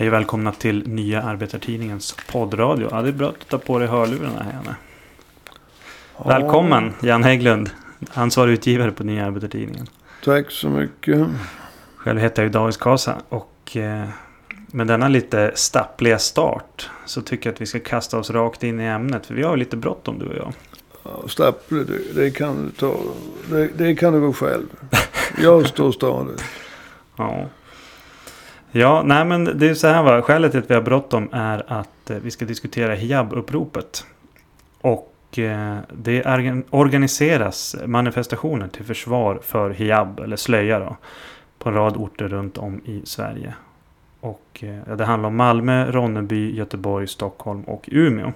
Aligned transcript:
Hej 0.00 0.08
och 0.08 0.14
välkomna 0.14 0.52
till 0.52 0.88
Nya 0.88 1.22
Arbetartidningens 1.22 2.16
poddradio. 2.32 2.88
Ja, 2.90 3.02
det 3.02 3.08
är 3.08 3.12
bra 3.12 3.28
att 3.28 3.40
du 3.40 3.44
tar 3.44 3.58
på 3.58 3.78
dig 3.78 3.88
hörlurarna 3.88 4.42
här 4.42 4.52
Janne. 4.52 4.74
Ja, 6.16 6.24
Välkommen 6.28 6.92
Jan 7.02 7.24
Hägglund, 7.24 7.70
ansvarig 8.14 8.52
utgivare 8.52 8.92
på 8.92 9.04
Nya 9.04 9.26
Arbetartidningen. 9.26 9.86
Tack 10.24 10.50
så 10.50 10.68
mycket. 10.68 11.26
Själv 11.96 12.20
heter 12.20 12.42
jag 12.42 12.48
ju 12.48 12.52
David 12.52 12.78
Kasa 12.78 13.16
och 13.28 13.76
eh, 13.76 14.08
med 14.66 14.86
denna 14.86 15.08
lite 15.08 15.52
stappliga 15.54 16.18
start 16.18 16.90
så 17.06 17.22
tycker 17.22 17.48
jag 17.48 17.54
att 17.54 17.60
vi 17.60 17.66
ska 17.66 17.80
kasta 17.80 18.18
oss 18.18 18.30
rakt 18.30 18.62
in 18.62 18.80
i 18.80 18.84
ämnet. 18.84 19.26
För 19.26 19.34
vi 19.34 19.42
har 19.42 19.50
ju 19.50 19.56
lite 19.56 19.76
bråttom 19.76 20.18
du 20.18 20.26
och 20.26 20.36
jag. 20.36 20.52
Ja, 21.02 21.28
Stapple, 21.28 21.78
det, 21.78 22.14
det 22.14 22.30
kan 22.30 22.64
du 22.64 22.70
ta. 22.70 22.96
Det, 23.50 23.68
det 23.76 23.94
kan 23.94 24.12
du 24.12 24.20
gå 24.20 24.32
själv. 24.32 24.66
Jag 25.42 25.68
står 25.68 25.92
stadigt. 25.92 26.44
Ja. 27.16 27.48
Ja, 28.72 29.02
nej 29.02 29.24
men 29.24 29.44
det 29.44 29.68
är 29.68 29.74
så 29.74 29.86
här 29.86 30.02
va. 30.02 30.22
Skälet 30.22 30.50
till 30.50 30.60
att 30.60 30.70
vi 30.70 30.74
har 30.74 30.82
bråttom 30.82 31.28
är 31.32 31.64
att 31.66 32.10
eh, 32.10 32.16
vi 32.16 32.30
ska 32.30 32.44
diskutera 32.44 32.94
hijab-uppropet. 32.94 34.04
Och 34.80 35.38
eh, 35.38 35.78
det 35.92 36.24
organiseras 36.70 37.76
manifestationer 37.86 38.68
till 38.68 38.84
försvar 38.84 39.40
för 39.42 39.70
hijab, 39.70 40.20
eller 40.20 40.36
slöja 40.36 40.78
då. 40.78 40.96
På 41.58 41.68
en 41.68 41.74
rad 41.74 41.96
orter 41.96 42.28
runt 42.28 42.58
om 42.58 42.80
i 42.84 43.00
Sverige. 43.04 43.54
Och 44.20 44.64
eh, 44.64 44.96
det 44.96 45.04
handlar 45.04 45.26
om 45.26 45.36
Malmö, 45.36 45.90
Ronneby, 45.90 46.56
Göteborg, 46.56 47.06
Stockholm 47.06 47.62
och 47.62 47.88
Umeå. 47.92 48.32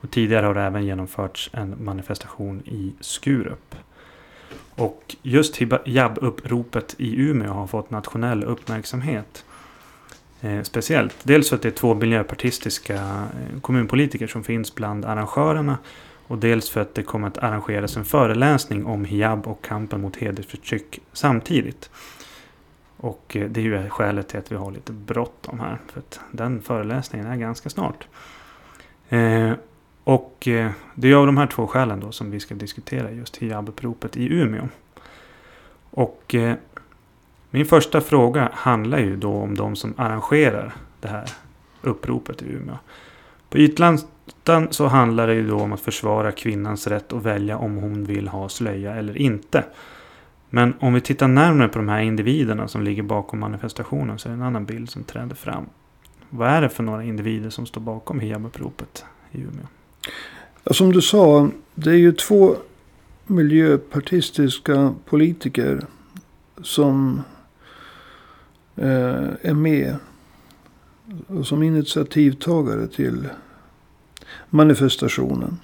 Och 0.00 0.10
tidigare 0.10 0.46
har 0.46 0.54
det 0.54 0.62
även 0.62 0.84
genomförts 0.84 1.50
en 1.52 1.74
manifestation 1.84 2.62
i 2.64 2.92
Skurup. 3.00 3.74
Och 4.74 5.16
just 5.22 5.56
hijab-uppropet 5.56 6.94
i 6.98 7.20
Umeå 7.20 7.52
har 7.52 7.66
fått 7.66 7.90
nationell 7.90 8.44
uppmärksamhet. 8.44 9.44
Eh, 10.40 10.62
speciellt. 10.62 11.16
Dels 11.22 11.48
för 11.48 11.56
att 11.56 11.62
det 11.62 11.68
är 11.68 11.72
två 11.72 11.94
miljöpartistiska 11.94 12.94
eh, 12.94 13.60
kommunpolitiker 13.60 14.26
som 14.26 14.44
finns 14.44 14.74
bland 14.74 15.04
arrangörerna. 15.04 15.78
Och 16.26 16.38
dels 16.38 16.70
för 16.70 16.80
att 16.80 16.94
det 16.94 17.02
kommer 17.02 17.28
att 17.28 17.38
arrangeras 17.38 17.96
en 17.96 18.04
föreläsning 18.04 18.86
om 18.86 19.04
hijab 19.04 19.46
och 19.46 19.64
kampen 19.64 20.00
mot 20.00 20.16
hedersförtryck 20.16 21.00
samtidigt. 21.12 21.90
Och 22.96 23.36
eh, 23.36 23.48
det 23.48 23.60
är 23.60 23.64
ju 23.64 23.88
skälet 23.88 24.28
till 24.28 24.38
att 24.38 24.52
vi 24.52 24.56
har 24.56 24.70
lite 24.70 24.92
bråttom 24.92 25.60
här. 25.60 25.78
För 25.92 26.00
att 26.00 26.20
den 26.30 26.62
föreläsningen 26.62 27.26
är 27.26 27.36
ganska 27.36 27.70
snart. 27.70 28.06
Eh, 29.08 29.52
och 30.04 30.48
eh, 30.48 30.70
det 30.94 31.10
är 31.10 31.14
av 31.14 31.26
de 31.26 31.36
här 31.36 31.46
två 31.46 31.66
skälen 31.66 32.00
då 32.00 32.12
som 32.12 32.30
vi 32.30 32.40
ska 32.40 32.54
diskutera 32.54 33.10
just 33.10 33.36
hijab-uppropet 33.36 34.16
i 34.16 34.32
Umeå. 34.32 34.68
Och 35.90 36.34
min 37.50 37.66
första 37.66 38.00
fråga 38.00 38.50
handlar 38.52 38.98
ju 38.98 39.16
då 39.16 39.32
om 39.32 39.54
de 39.54 39.76
som 39.76 39.94
arrangerar 39.96 40.74
det 41.00 41.08
här 41.08 41.30
uppropet 41.82 42.42
i 42.42 42.52
Umeå. 42.52 42.76
På 43.50 43.58
ytan 43.58 43.98
så 44.70 44.86
handlar 44.86 45.26
det 45.26 45.34
ju 45.34 45.48
då 45.48 45.58
om 45.58 45.72
att 45.72 45.80
försvara 45.80 46.32
kvinnans 46.32 46.86
rätt 46.86 47.12
att 47.12 47.22
välja 47.22 47.58
om 47.58 47.76
hon 47.76 48.04
vill 48.04 48.28
ha 48.28 48.48
slöja 48.48 48.94
eller 48.94 49.18
inte. 49.18 49.64
Men 50.50 50.74
om 50.80 50.94
vi 50.94 51.00
tittar 51.00 51.28
närmare 51.28 51.68
på 51.68 51.78
de 51.78 51.88
här 51.88 52.00
individerna 52.00 52.68
som 52.68 52.82
ligger 52.82 53.02
bakom 53.02 53.40
manifestationen 53.40 54.18
så 54.18 54.28
är 54.28 54.30
det 54.30 54.36
en 54.36 54.42
annan 54.42 54.64
bild 54.64 54.90
som 54.90 55.04
träder 55.04 55.34
fram. 55.34 55.66
Vad 56.30 56.48
är 56.48 56.62
det 56.62 56.68
för 56.68 56.82
några 56.82 57.04
individer 57.04 57.50
som 57.50 57.66
står 57.66 57.80
bakom 57.80 58.20
hijabuppropet 58.20 59.04
i 59.32 59.40
Umeå? 59.40 59.66
Ja, 60.64 60.72
som 60.72 60.92
du 60.92 61.02
sa, 61.02 61.48
det 61.74 61.90
är 61.90 61.94
ju 61.94 62.12
två 62.12 62.56
miljöpartistiska 63.26 64.94
politiker 65.04 65.80
som 66.62 67.22
Eh, 68.76 69.28
är 69.42 69.54
med 69.54 69.96
som 71.44 71.62
initiativtagare 71.62 72.86
till 72.86 73.28
manifestationen 74.50 75.58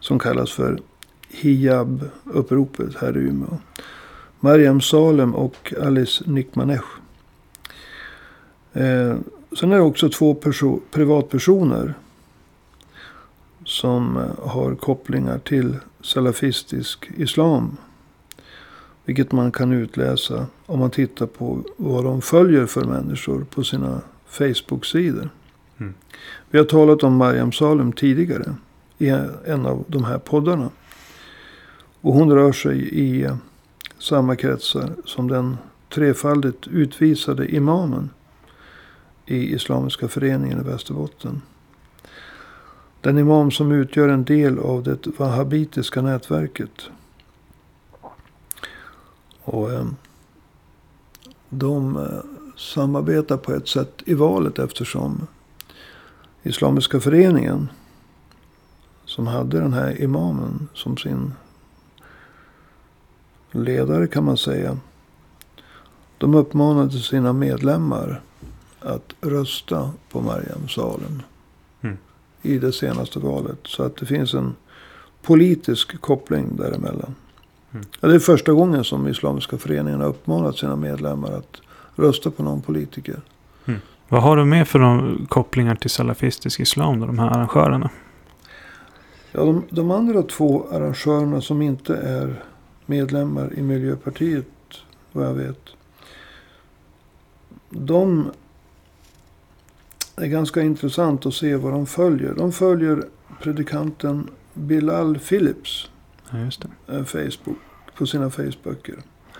som 0.00 0.18
kallas 0.18 0.52
för 0.52 0.78
Hijab-uppropet 1.30 2.96
här 3.00 3.16
i 3.16 3.20
Umeå. 3.20 3.58
Mariam 4.40 4.80
Salem 4.80 5.34
och 5.34 5.74
Alice 5.82 6.24
Nikmanesh. 6.26 6.86
Eh, 8.72 9.16
sen 9.58 9.72
är 9.72 9.76
det 9.76 9.82
också 9.82 10.08
två 10.08 10.34
perso- 10.34 10.80
privatpersoner 10.90 11.94
som 13.64 14.16
eh, 14.16 14.48
har 14.48 14.74
kopplingar 14.74 15.38
till 15.38 15.76
salafistisk 16.00 17.10
islam. 17.16 17.76
Vilket 19.06 19.32
man 19.32 19.52
kan 19.52 19.72
utläsa 19.72 20.46
om 20.66 20.78
man 20.78 20.90
tittar 20.90 21.26
på 21.26 21.64
vad 21.76 22.04
de 22.04 22.22
följer 22.22 22.66
för 22.66 22.84
människor 22.84 23.44
på 23.44 23.64
sina 23.64 24.00
Facebook-sidor. 24.26 25.28
Mm. 25.78 25.94
Vi 26.50 26.58
har 26.58 26.64
talat 26.64 27.02
om 27.02 27.16
Mariam 27.16 27.52
Salem 27.52 27.92
tidigare 27.92 28.54
i 28.98 29.08
en 29.46 29.66
av 29.66 29.84
de 29.88 30.04
här 30.04 30.18
poddarna. 30.18 30.70
Och 32.00 32.12
hon 32.12 32.32
rör 32.32 32.52
sig 32.52 32.88
i 32.92 33.28
samma 33.98 34.36
kretsar 34.36 34.90
som 35.04 35.28
den 35.28 35.56
trefaldigt 35.94 36.66
utvisade 36.66 37.54
imamen 37.54 38.10
i 39.26 39.54
Islamiska 39.54 40.08
föreningen 40.08 40.60
i 40.60 40.64
Västerbotten. 40.70 41.42
Den 43.00 43.18
imam 43.18 43.50
som 43.50 43.72
utgör 43.72 44.08
en 44.08 44.24
del 44.24 44.58
av 44.58 44.82
det 44.82 45.06
wahhabitiska 45.18 46.02
nätverket. 46.02 46.90
Och 49.46 49.72
eh, 49.72 49.86
de 51.48 51.96
eh, 51.96 52.20
samarbetar 52.56 53.36
på 53.36 53.52
ett 53.52 53.68
sätt 53.68 54.02
i 54.04 54.14
valet 54.14 54.58
eftersom 54.58 55.26
Islamiska 56.42 57.00
föreningen 57.00 57.68
som 59.04 59.26
hade 59.26 59.60
den 59.60 59.72
här 59.72 60.02
imamen 60.02 60.68
som 60.74 60.96
sin 60.96 61.32
ledare 63.50 64.06
kan 64.06 64.24
man 64.24 64.36
säga. 64.36 64.78
De 66.18 66.34
uppmanade 66.34 66.90
sina 66.90 67.32
medlemmar 67.32 68.22
att 68.80 69.14
rösta 69.20 69.90
på 70.10 70.20
Mariam 70.20 70.68
Salem. 70.68 71.22
Mm. 71.80 71.96
I 72.42 72.58
det 72.58 72.72
senaste 72.72 73.18
valet. 73.18 73.58
Så 73.64 73.82
att 73.82 73.96
det 73.96 74.06
finns 74.06 74.34
en 74.34 74.54
politisk 75.22 76.00
koppling 76.00 76.56
däremellan. 76.56 77.14
Mm. 77.76 77.88
Ja, 78.00 78.08
det 78.08 78.14
är 78.14 78.18
första 78.18 78.52
gången 78.52 78.84
som 78.84 79.08
Islamiska 79.08 79.58
föreningen 79.58 80.00
har 80.00 80.08
uppmanat 80.08 80.56
sina 80.56 80.76
medlemmar 80.76 81.32
att 81.32 81.60
rösta 81.96 82.30
på 82.30 82.42
någon 82.42 82.62
politiker. 82.62 83.20
Vad 84.08 84.22
har 84.22 84.36
du 84.36 84.44
med 84.44 84.68
för 84.68 84.78
de 84.78 85.26
kopplingar 85.28 85.74
till 85.74 85.90
salafistisk 85.90 86.60
islam 86.60 87.00
då, 87.00 87.06
de 87.06 87.18
här 87.18 87.30
arrangörerna? 87.30 87.90
Ja, 89.32 89.44
de, 89.44 89.62
de 89.70 89.90
andra 89.90 90.22
två 90.22 90.66
arrangörerna 90.72 91.40
som 91.40 91.62
inte 91.62 91.96
är 91.96 92.42
medlemmar 92.86 93.52
i 93.54 93.62
Miljöpartiet, 93.62 94.46
vad 95.12 95.26
jag 95.26 95.34
vet. 95.34 95.60
De 97.70 98.30
är 100.16 100.26
ganska 100.26 100.62
intressant 100.62 101.26
att 101.26 101.34
se 101.34 101.56
vad 101.56 101.72
de 101.72 101.86
följer. 101.86 102.34
De 102.34 102.52
följer 102.52 103.02
predikanten 103.42 104.30
Bilal 104.54 105.18
Phillips 105.18 105.90
Ja, 106.30 106.38
eh, 106.38 107.04
Facebook, 107.04 107.58
på 107.98 108.06
sina 108.06 108.30
Facebooker. 108.30 108.94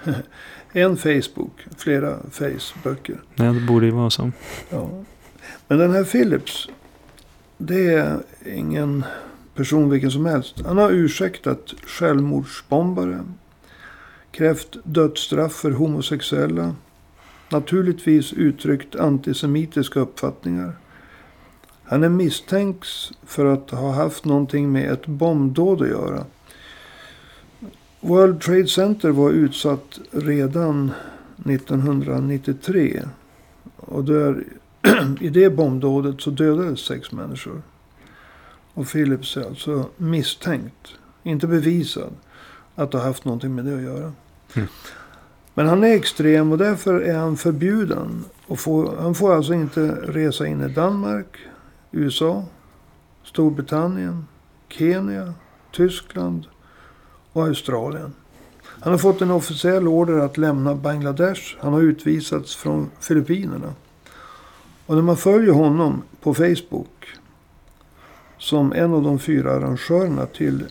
en 0.73 0.97
Facebook, 0.97 1.67
flera 1.77 2.19
Facebooker. 2.31 3.21
Nej, 3.35 3.55
det 3.55 3.61
borde 3.61 3.87
ju 3.87 3.93
vara 3.93 4.11
så. 4.11 4.33
Ja. 4.71 4.91
Men 5.69 5.79
den 5.79 5.91
här 5.91 6.05
Philips. 6.05 6.69
Det 7.59 7.95
är 7.95 8.23
ingen 8.47 9.05
person 9.55 9.91
vilken 9.91 10.11
som 10.11 10.27
helst. 10.27 10.61
Han 10.67 10.79
har 10.79 10.91
ursäktat 10.91 11.75
självmordsbombare. 11.87 13.21
Krävt 14.31 14.77
dödsstraff 14.85 15.53
för 15.53 15.71
homosexuella. 15.71 16.75
Naturligtvis 17.49 18.33
uttryckt 18.33 18.97
antisemitiska 18.97 20.01
uppfattningar. 20.01 20.73
Han 21.85 22.05
är 22.05 22.09
misstänks 22.09 23.13
för 23.27 23.47
att 23.47 23.71
ha 23.71 23.93
haft 23.93 24.25
någonting 24.25 24.73
med 24.73 24.93
ett 24.93 25.07
bombdåd 25.07 25.83
att 25.83 25.89
göra. 25.89 26.25
World 28.07 28.41
Trade 28.41 28.69
Center 28.69 29.11
var 29.11 29.31
utsatt 29.31 29.99
redan 30.11 30.93
1993. 31.45 33.03
Och 33.77 34.05
där, 34.05 34.45
i 35.21 35.29
det 35.29 35.51
bombdådet 35.51 36.21
så 36.21 36.31
dödades 36.31 36.81
sex 36.81 37.13
människor. 37.13 37.63
Och 38.75 38.89
Philips 38.89 39.37
är 39.37 39.45
alltså 39.45 39.89
misstänkt, 39.97 40.89
inte 41.23 41.47
bevisad, 41.47 42.13
att 42.75 42.93
ha 42.93 43.01
haft 43.01 43.25
någonting 43.25 43.55
med 43.55 43.65
det 43.65 43.75
att 43.75 43.83
göra. 43.83 44.13
Mm. 44.55 44.69
Men 45.55 45.67
han 45.67 45.85
är 45.85 45.95
extrem 45.95 46.53
och 46.53 46.59
därför 46.59 47.01
är 47.01 47.19
han 47.19 47.37
förbjuden. 47.37 48.25
Och 48.47 48.61
får, 48.61 48.97
han 48.97 49.15
får 49.15 49.35
alltså 49.35 49.55
inte 49.55 49.81
resa 49.91 50.47
in 50.47 50.61
i 50.61 50.69
Danmark, 50.69 51.39
USA, 51.91 52.45
Storbritannien, 53.25 54.27
Kenya, 54.69 55.35
Tyskland 55.73 56.47
och 57.37 57.45
Australien. 57.45 58.13
Han 58.81 58.93
har 58.93 58.99
fått 58.99 59.23
en 59.23 59.31
officiell 59.31 59.89
order 59.89 60.19
att 60.19 60.39
lämna 60.39 60.75
Bangladesh. 60.75 61.57
Han 61.61 61.73
har 61.73 61.83
utvisats 61.83 62.57
från 62.57 62.91
Filippinerna. 63.01 63.75
Och 64.87 64.95
när 64.95 65.03
man 65.03 65.17
följer 65.17 65.53
honom 65.53 66.03
på 66.21 66.35
Facebook. 66.35 67.07
Som 68.39 68.73
en 68.73 68.93
av 68.93 69.03
de 69.03 69.19
fyra 69.19 69.53
arrangörerna 69.53 70.27
till 70.27 70.65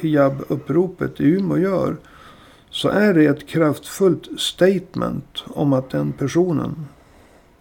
hijab-uppropet 0.00 1.20
i 1.20 1.24
Umeå 1.24 1.58
gör. 1.58 1.96
Så 2.70 2.88
är 2.88 3.14
det 3.14 3.26
ett 3.26 3.48
kraftfullt 3.48 4.40
statement 4.40 5.44
om 5.46 5.72
att 5.72 5.90
den 5.90 6.12
personen 6.12 6.86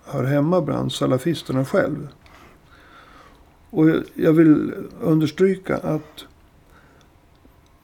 hör 0.05 0.23
hemma 0.23 0.61
bland 0.61 0.91
salafisterna 0.91 1.65
själv. 1.65 2.07
Och 3.69 3.89
jag 4.13 4.33
vill 4.33 4.73
understryka 5.01 5.77
att 5.77 6.25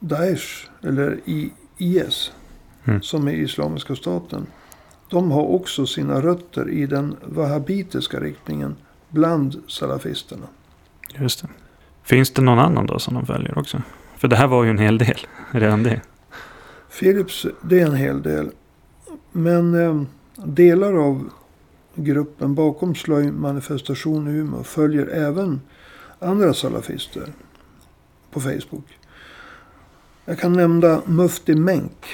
Daesh, 0.00 0.68
eller 0.82 1.20
IS, 1.78 2.32
Mm. 2.84 3.02
som 3.02 3.28
är 3.28 3.32
Islamiska 3.32 3.94
staten. 3.96 4.46
De 5.10 5.30
har 5.30 5.42
också 5.42 5.86
sina 5.86 6.20
rötter 6.22 6.70
i 6.70 6.86
den 6.86 7.16
wahhabitiska 7.24 8.20
riktningen 8.20 8.76
bland 9.08 9.62
salafisterna. 9.66 10.46
Just 11.18 11.42
det. 11.42 11.48
Finns 12.02 12.30
det 12.30 12.42
någon 12.42 12.58
annan 12.58 12.86
då 12.86 12.98
som 12.98 13.14
de 13.14 13.26
följer 13.26 13.58
också? 13.58 13.82
För 14.16 14.28
det 14.28 14.36
här 14.36 14.46
var 14.46 14.64
ju 14.64 14.70
en 14.70 14.78
hel 14.78 14.98
del. 14.98 15.18
Redan 15.50 15.82
det. 15.82 16.00
Philips, 17.00 17.46
det 17.62 17.80
är 17.80 17.86
en 17.86 17.94
hel 17.94 18.22
del. 18.22 18.50
Men 19.32 19.74
eh, 19.74 20.02
delar 20.46 20.92
av 20.92 21.30
gruppen 21.94 22.54
bakom 22.54 22.94
slöjmanifestation 22.94 24.28
i 24.28 24.30
Umeå 24.30 24.62
följer 24.62 25.06
även 25.06 25.60
andra 26.18 26.54
salafister 26.54 27.32
på 28.30 28.40
Facebook. 28.40 28.97
Jag 30.28 30.38
kan 30.38 30.52
nämna 30.52 31.02
Mufti 31.06 31.54
Menk. 31.54 32.06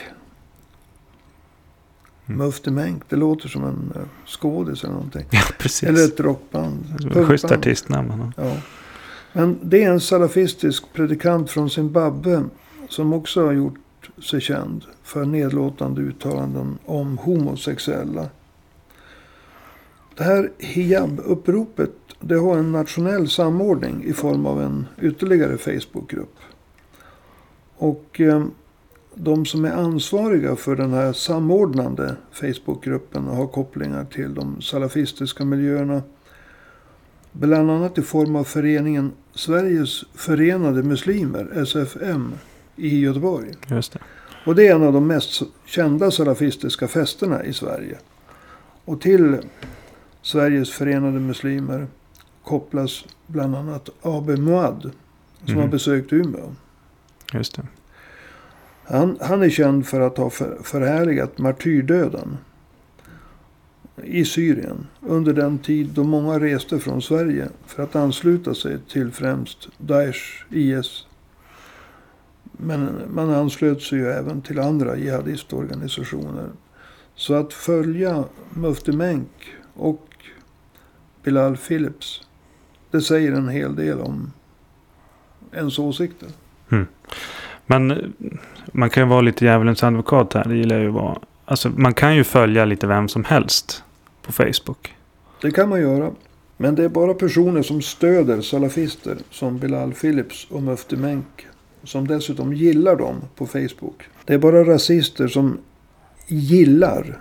Mm. 2.26 2.38
Mufti 2.38 2.70
Menk, 2.70 3.02
det 3.08 3.16
låter 3.16 3.48
som 3.48 3.64
en 3.64 3.92
eh, 3.94 4.02
skådis 4.26 4.84
eller 4.84 4.94
någonting. 4.94 5.26
Ja, 5.30 5.40
precis. 5.58 5.88
Eller 5.88 6.04
ett 6.04 6.20
rockband. 6.20 6.84
Schysst 7.26 7.44
artistnamn. 7.44 8.32
Ja. 8.36 8.56
Men 9.32 9.58
det 9.62 9.82
är 9.84 9.90
en 9.90 10.00
salafistisk 10.00 10.84
predikant 10.92 11.50
från 11.50 11.70
Zimbabwe 11.70 12.44
som 12.88 13.12
också 13.12 13.46
har 13.46 13.52
gjort 13.52 14.10
sig 14.22 14.40
känd 14.40 14.84
för 15.02 15.24
nedlåtande 15.24 16.00
uttalanden 16.00 16.78
om 16.84 17.18
homosexuella. 17.18 18.28
Det 20.16 20.24
här 20.24 20.50
hijab-uppropet 20.58 21.94
det 22.20 22.34
har 22.34 22.58
en 22.58 22.72
nationell 22.72 23.28
samordning 23.30 24.04
i 24.04 24.12
form 24.12 24.46
av 24.46 24.62
en 24.62 24.86
ytterligare 25.00 25.58
Facebookgrupp. 25.58 26.36
Och 27.76 28.20
eh, 28.20 28.44
de 29.14 29.46
som 29.46 29.64
är 29.64 29.72
ansvariga 29.72 30.56
för 30.56 30.76
den 30.76 30.92
här 30.92 31.12
samordnande 31.12 32.16
Facebookgruppen 32.32 33.24
har 33.26 33.46
kopplingar 33.46 34.04
till 34.04 34.34
de 34.34 34.60
salafistiska 34.62 35.44
miljöerna. 35.44 36.02
Bland 37.32 37.70
annat 37.70 37.98
i 37.98 38.02
form 38.02 38.36
av 38.36 38.44
föreningen 38.44 39.12
Sveriges 39.34 40.04
Förenade 40.14 40.82
Muslimer, 40.82 41.62
SFM, 41.62 42.32
i 42.76 43.00
Göteborg. 43.00 43.50
Just 43.70 43.92
det. 43.92 43.98
Och 44.46 44.54
det 44.54 44.66
är 44.68 44.74
en 44.74 44.82
av 44.82 44.92
de 44.92 45.06
mest 45.06 45.42
salafistiska 45.66 46.10
salafistiska 46.10 46.88
festerna 46.88 47.44
i 47.44 47.52
Sverige. 47.52 47.98
Och 48.84 49.00
till 49.00 49.36
Sveriges 50.22 50.70
Förenade 50.72 51.20
Muslimer 51.20 51.86
kopplas 52.44 53.04
bland 53.26 53.56
annat 53.56 53.88
AB 54.02 54.28
Muad. 54.38 54.90
Som 55.44 55.52
Mhm. 55.54 55.60
har 55.62 55.68
besökt 55.68 56.12
Umeå. 56.12 56.52
Just 57.34 57.56
det. 57.56 57.66
Han, 58.84 59.18
han 59.20 59.42
är 59.42 59.50
känd 59.50 59.86
för 59.86 60.00
att 60.00 60.18
ha 60.18 60.30
för, 60.30 60.58
förhärligat 60.62 61.38
martyrdöden. 61.38 62.36
I 64.02 64.24
Syrien. 64.24 64.86
Under 65.00 65.32
den 65.32 65.58
tid 65.58 65.88
då 65.88 66.04
många 66.04 66.40
reste 66.40 66.78
från 66.78 67.02
Sverige 67.02 67.48
för 67.66 67.82
att 67.82 67.96
ansluta 67.96 68.54
sig 68.54 68.78
till 68.88 69.12
främst 69.12 69.68
Daesh, 69.78 70.44
IS. 70.50 71.06
Men 72.52 73.02
man 73.08 73.30
anslöt 73.30 73.82
sig 73.82 73.98
ju 73.98 74.06
även 74.06 74.42
till 74.42 74.58
andra 74.58 74.96
jihadistorganisationer. 74.96 76.48
Så 77.14 77.34
att 77.34 77.52
följa 77.52 78.24
Mufti 78.50 78.92
Menk 78.92 79.30
och 79.74 80.08
Bilal 81.22 81.56
Philips. 81.56 82.22
Det 82.90 83.00
säger 83.00 83.32
en 83.32 83.48
hel 83.48 83.76
del 83.76 84.00
om 84.00 84.32
ens 85.52 85.78
åsikter. 85.78 86.28
Mm. 86.70 86.86
Men 87.66 87.90
eh, 87.90 87.96
man 88.72 88.90
kan 88.90 89.02
ju 89.02 89.08
vara 89.08 89.20
lite 89.20 89.44
djävulens 89.44 89.82
advokat 89.82 90.34
här. 90.34 90.44
Det 90.44 90.56
gillar 90.56 90.76
jag 90.76 90.82
ju 90.82 90.88
att 90.88 90.94
vara. 90.94 91.18
Alltså 91.44 91.68
man 91.68 91.94
kan 91.94 92.16
ju 92.16 92.24
följa 92.24 92.64
lite 92.64 92.86
vem 92.86 93.08
som 93.08 93.24
helst 93.24 93.82
på 94.22 94.32
Facebook. 94.32 94.94
Det 95.40 95.50
kan 95.50 95.68
man 95.68 95.80
göra. 95.80 96.10
Men 96.56 96.74
det 96.74 96.84
är 96.84 96.88
bara 96.88 97.14
personer 97.14 97.62
som 97.62 97.82
stöder 97.82 98.40
salafister 98.40 99.16
som 99.30 99.58
Bilal 99.58 99.92
Philips 99.92 100.46
och 100.50 100.62
Mufti 100.62 100.96
Menk. 100.96 101.46
Som 101.82 102.06
dessutom 102.06 102.54
gillar 102.54 102.96
dem 102.96 103.16
på 103.36 103.46
Facebook. 103.46 104.02
Det 104.24 104.34
är 104.34 104.38
bara 104.38 104.64
rasister 104.64 105.28
som 105.28 105.58
gillar 106.26 107.20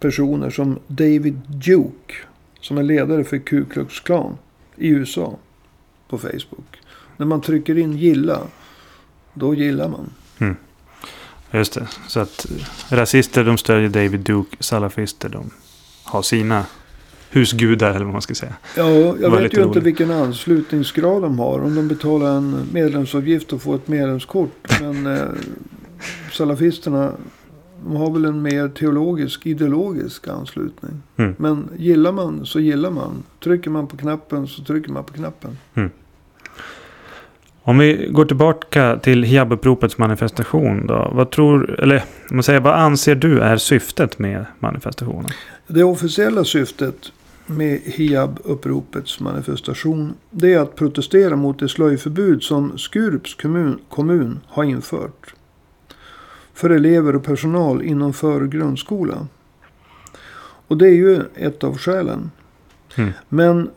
personer 0.00 0.50
som 0.50 0.78
David 0.86 1.40
Duke. 1.46 2.14
Som 2.60 2.78
är 2.78 2.82
ledare 2.82 3.24
för 3.24 3.38
Ku 3.38 3.64
Klux 3.64 4.00
Klan 4.00 4.36
i 4.76 4.88
USA. 4.88 5.36
På 6.08 6.18
Facebook. 6.18 6.78
När 7.16 7.26
man 7.26 7.40
trycker 7.40 7.78
in 7.78 7.92
gilla. 7.92 8.40
Då 9.38 9.54
gillar 9.54 9.88
man. 9.88 10.10
Just 11.50 11.72
det. 11.72 11.88
Så 12.06 12.20
att 12.20 12.46
eh, 12.50 12.96
rasister 12.96 13.44
de 13.44 13.58
stödjer 13.58 13.88
David 13.88 14.20
Duke. 14.20 14.56
Salafister 14.60 15.28
de 15.28 15.50
har 16.04 16.22
sina 16.22 16.64
husgudar 17.30 17.90
eller 17.90 18.04
vad 18.04 18.12
man 18.12 18.22
ska 18.22 18.34
säga. 18.34 18.54
Ja, 18.76 18.88
jag 18.90 19.30
vet 19.30 19.40
ju 19.40 19.44
inte 19.44 19.60
roligt. 19.60 19.82
vilken 19.82 20.10
anslutningsgrad 20.10 21.22
de 21.22 21.38
har. 21.38 21.60
Om 21.60 21.74
de 21.74 21.88
betalar 21.88 22.36
en 22.36 22.68
medlemsavgift 22.72 23.52
och 23.52 23.62
får 23.62 23.74
ett 23.74 23.88
medlemskort. 23.88 24.68
Men 24.80 25.06
eh, 25.06 25.28
salafisterna 26.32 27.12
de 27.84 27.96
har 27.96 28.10
väl 28.10 28.24
en 28.24 28.42
mer 28.42 28.68
teologisk, 28.68 29.46
ideologisk 29.46 30.28
anslutning. 30.28 31.02
Mm. 31.16 31.34
Men 31.38 31.68
gillar 31.76 32.12
man 32.12 32.46
så 32.46 32.60
gillar 32.60 32.90
man. 32.90 33.22
Trycker 33.44 33.70
man 33.70 33.86
på 33.86 33.96
knappen 33.96 34.46
så 34.46 34.64
trycker 34.64 34.92
man 34.92 35.04
på 35.04 35.12
knappen. 35.12 35.58
Om 37.68 37.78
vi 37.78 38.08
går 38.10 38.24
tillbaka 38.24 38.98
till 39.02 39.24
Hijab-uppropets 39.24 39.98
manifestation 39.98 40.86
då. 40.86 41.10
Vad 41.14 41.30
tror, 41.30 41.80
eller 41.80 42.04
man 42.30 42.42
säger, 42.42 42.60
vad 42.60 42.74
anser 42.74 43.14
du 43.14 43.40
är 43.40 43.56
syftet 43.56 44.18
med 44.18 44.44
manifestationen? 44.58 45.30
Det 45.66 45.82
officiella 45.82 46.44
syftet 46.44 47.12
med 47.46 47.80
Hijab-uppropets 47.84 49.22
manifestation. 49.22 50.14
Det 50.30 50.54
är 50.54 50.58
att 50.60 50.76
protestera 50.76 51.36
mot 51.36 51.58
det 51.58 51.68
slöjförbud 51.68 52.42
som 52.42 52.78
Skurups 52.78 53.34
kommun, 53.34 53.78
kommun 53.88 54.40
har 54.46 54.64
infört. 54.64 55.34
För 56.54 56.70
elever 56.70 57.16
och 57.16 57.24
personal 57.24 57.82
inom 57.82 58.12
för 58.12 58.46
grundskola. 58.46 59.26
Och 60.68 60.76
det 60.76 60.86
är 60.86 60.94
ju 60.94 61.20
ett 61.34 61.64
av 61.64 61.78
skälen. 61.78 62.30
Mm. 62.96 63.12
Men 63.28 63.70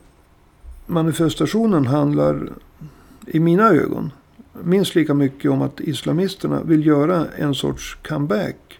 manifestationen 0.86 1.88
handlar 1.88 2.50
i 3.28 3.40
mina 3.40 3.70
ögon 3.70 4.12
minst 4.54 4.96
lika 4.96 5.13
mycket 5.13 5.51
om 5.51 5.62
att 5.62 5.80
islamisterna 5.80 6.63
vill 6.63 6.86
göra 6.86 7.28
en 7.38 7.56
sorts 7.56 7.98
comeback. 8.08 8.80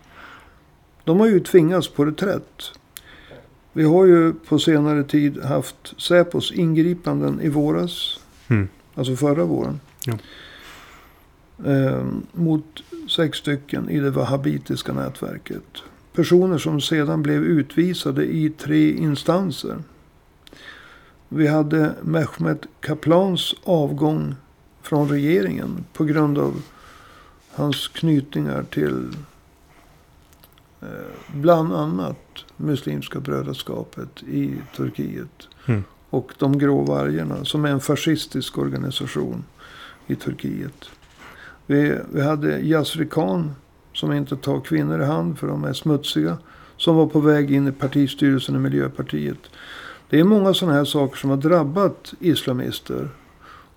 De 1.04 1.20
har 1.20 1.28
ju 1.28 1.40
tvingats 1.40 1.88
på 1.88 2.06
reträtt. 2.06 2.72
Vi 3.74 3.84
har 3.84 4.06
ju 4.06 4.34
på 4.34 4.60
senare 4.60 5.04
tid 5.04 5.44
haft 5.44 6.02
Säpos 6.02 6.52
ingripanden 6.52 7.42
i 7.42 7.50
våras. 7.50 8.20
Mm. 8.48 8.68
Alltså 8.96 9.16
förra 9.16 9.44
våren. 9.44 9.80
Ja. 10.06 10.14
Eh, 11.72 12.06
mot 12.34 12.84
sex 13.10 13.38
stycken 13.38 13.90
i 13.90 14.00
det 14.00 14.12
wahhabitiska 14.12 14.94
nätverket. 14.94 15.84
Personer 16.14 16.58
som 16.58 16.82
sedan 16.82 17.22
blev 17.22 17.44
utvisade 17.44 18.26
i 18.26 18.50
tre 18.50 18.92
instanser. 18.92 19.78
Vi 21.34 21.48
hade 21.48 21.96
Mehmet 22.02 22.66
Kaplans 22.80 23.56
avgång 23.64 24.36
från 24.82 25.10
regeringen 25.10 25.86
på 25.94 26.04
grund 26.04 26.38
av 26.38 26.62
hans 27.52 27.88
knytningar 27.88 28.64
till 28.64 29.10
eh, 30.82 30.88
bland 31.34 31.76
annat 31.76 32.46
Muslimska 32.58 33.20
brödraskapet 33.20 34.24
i 34.24 34.56
Turkiet. 34.76 35.48
Mm. 35.66 35.84
Och 36.10 36.34
de 36.38 36.58
grå 36.58 36.82
vargarna 36.82 37.46
som 37.46 37.66
är 37.66 37.70
en 37.70 37.80
fascistisk 37.80 38.58
organisation 38.58 39.44
i 40.08 40.16
Turkiet. 40.16 40.90
Vi, 41.66 41.98
vi 42.14 42.22
hade 42.22 42.60
Yasri 42.60 43.08
Khan 43.08 43.56
som 43.94 44.14
inte 44.14 44.36
tar 44.36 44.62
kvinnor 44.62 45.02
i 45.02 45.06
hand 45.06 45.40
för 45.40 45.48
de 45.48 45.64
är 45.64 45.74
smutsiga. 45.74 46.38
Som 46.78 46.96
var 46.96 47.08
på 47.08 47.20
väg 47.20 47.52
in 47.52 47.68
i 47.68 47.72
partistyrelsen 47.72 48.56
i 48.56 48.60
Miljöpartiet. 48.60 49.50
Det 50.12 50.20
är 50.20 50.24
många 50.24 50.54
sådana 50.54 50.78
här 50.78 50.86
saker 50.86 51.18
som 51.18 51.30
har 51.30 51.38
drabbat 51.38 52.14
islamister. 52.20 53.10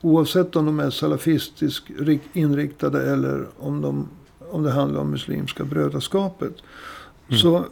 Oavsett 0.00 0.56
om 0.56 0.66
de 0.66 0.80
är 0.80 0.90
salafistiskt 0.90 1.90
rik- 1.98 2.28
inriktade 2.32 3.12
eller 3.12 3.46
om, 3.58 3.80
de, 3.80 4.08
om 4.50 4.62
det 4.62 4.70
handlar 4.70 5.00
om 5.00 5.10
Muslimska 5.10 5.64
brödraskapet. 5.64 6.52
Mm. 7.28 7.38
Så 7.38 7.64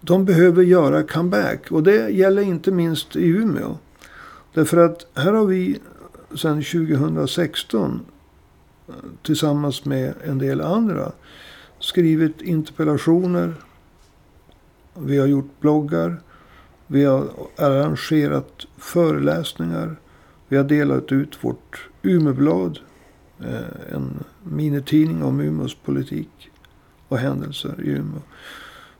de 0.00 0.24
behöver 0.24 0.62
göra 0.62 1.02
comeback. 1.02 1.70
Och 1.70 1.82
det 1.82 2.08
gäller 2.10 2.42
inte 2.42 2.72
minst 2.72 3.16
i 3.16 3.28
Umeå. 3.28 3.76
Därför 4.54 4.76
att 4.76 5.06
här 5.14 5.32
har 5.32 5.44
vi 5.44 5.78
sedan 6.34 6.62
2016 6.62 8.00
tillsammans 9.22 9.84
med 9.84 10.14
en 10.24 10.38
del 10.38 10.60
andra 10.60 11.12
skrivit 11.78 12.42
interpellationer. 12.42 13.54
Vi 14.94 15.18
har 15.18 15.26
gjort 15.26 15.60
bloggar. 15.60 16.20
Vi 16.90 17.04
har 17.04 17.28
arrangerat 17.56 18.66
föreläsningar. 18.76 19.96
Vi 20.48 20.56
har 20.56 20.64
delat 20.64 21.12
ut 21.12 21.44
vårt 21.44 21.88
Umeåblad. 22.02 22.78
Eh, 23.40 23.94
en 23.94 24.24
minitidning 24.42 25.22
om 25.22 25.40
Umeås 25.40 25.74
politik 25.74 26.50
och 27.08 27.18
händelser 27.18 27.74
i 27.84 27.88
Umeå. 27.88 28.20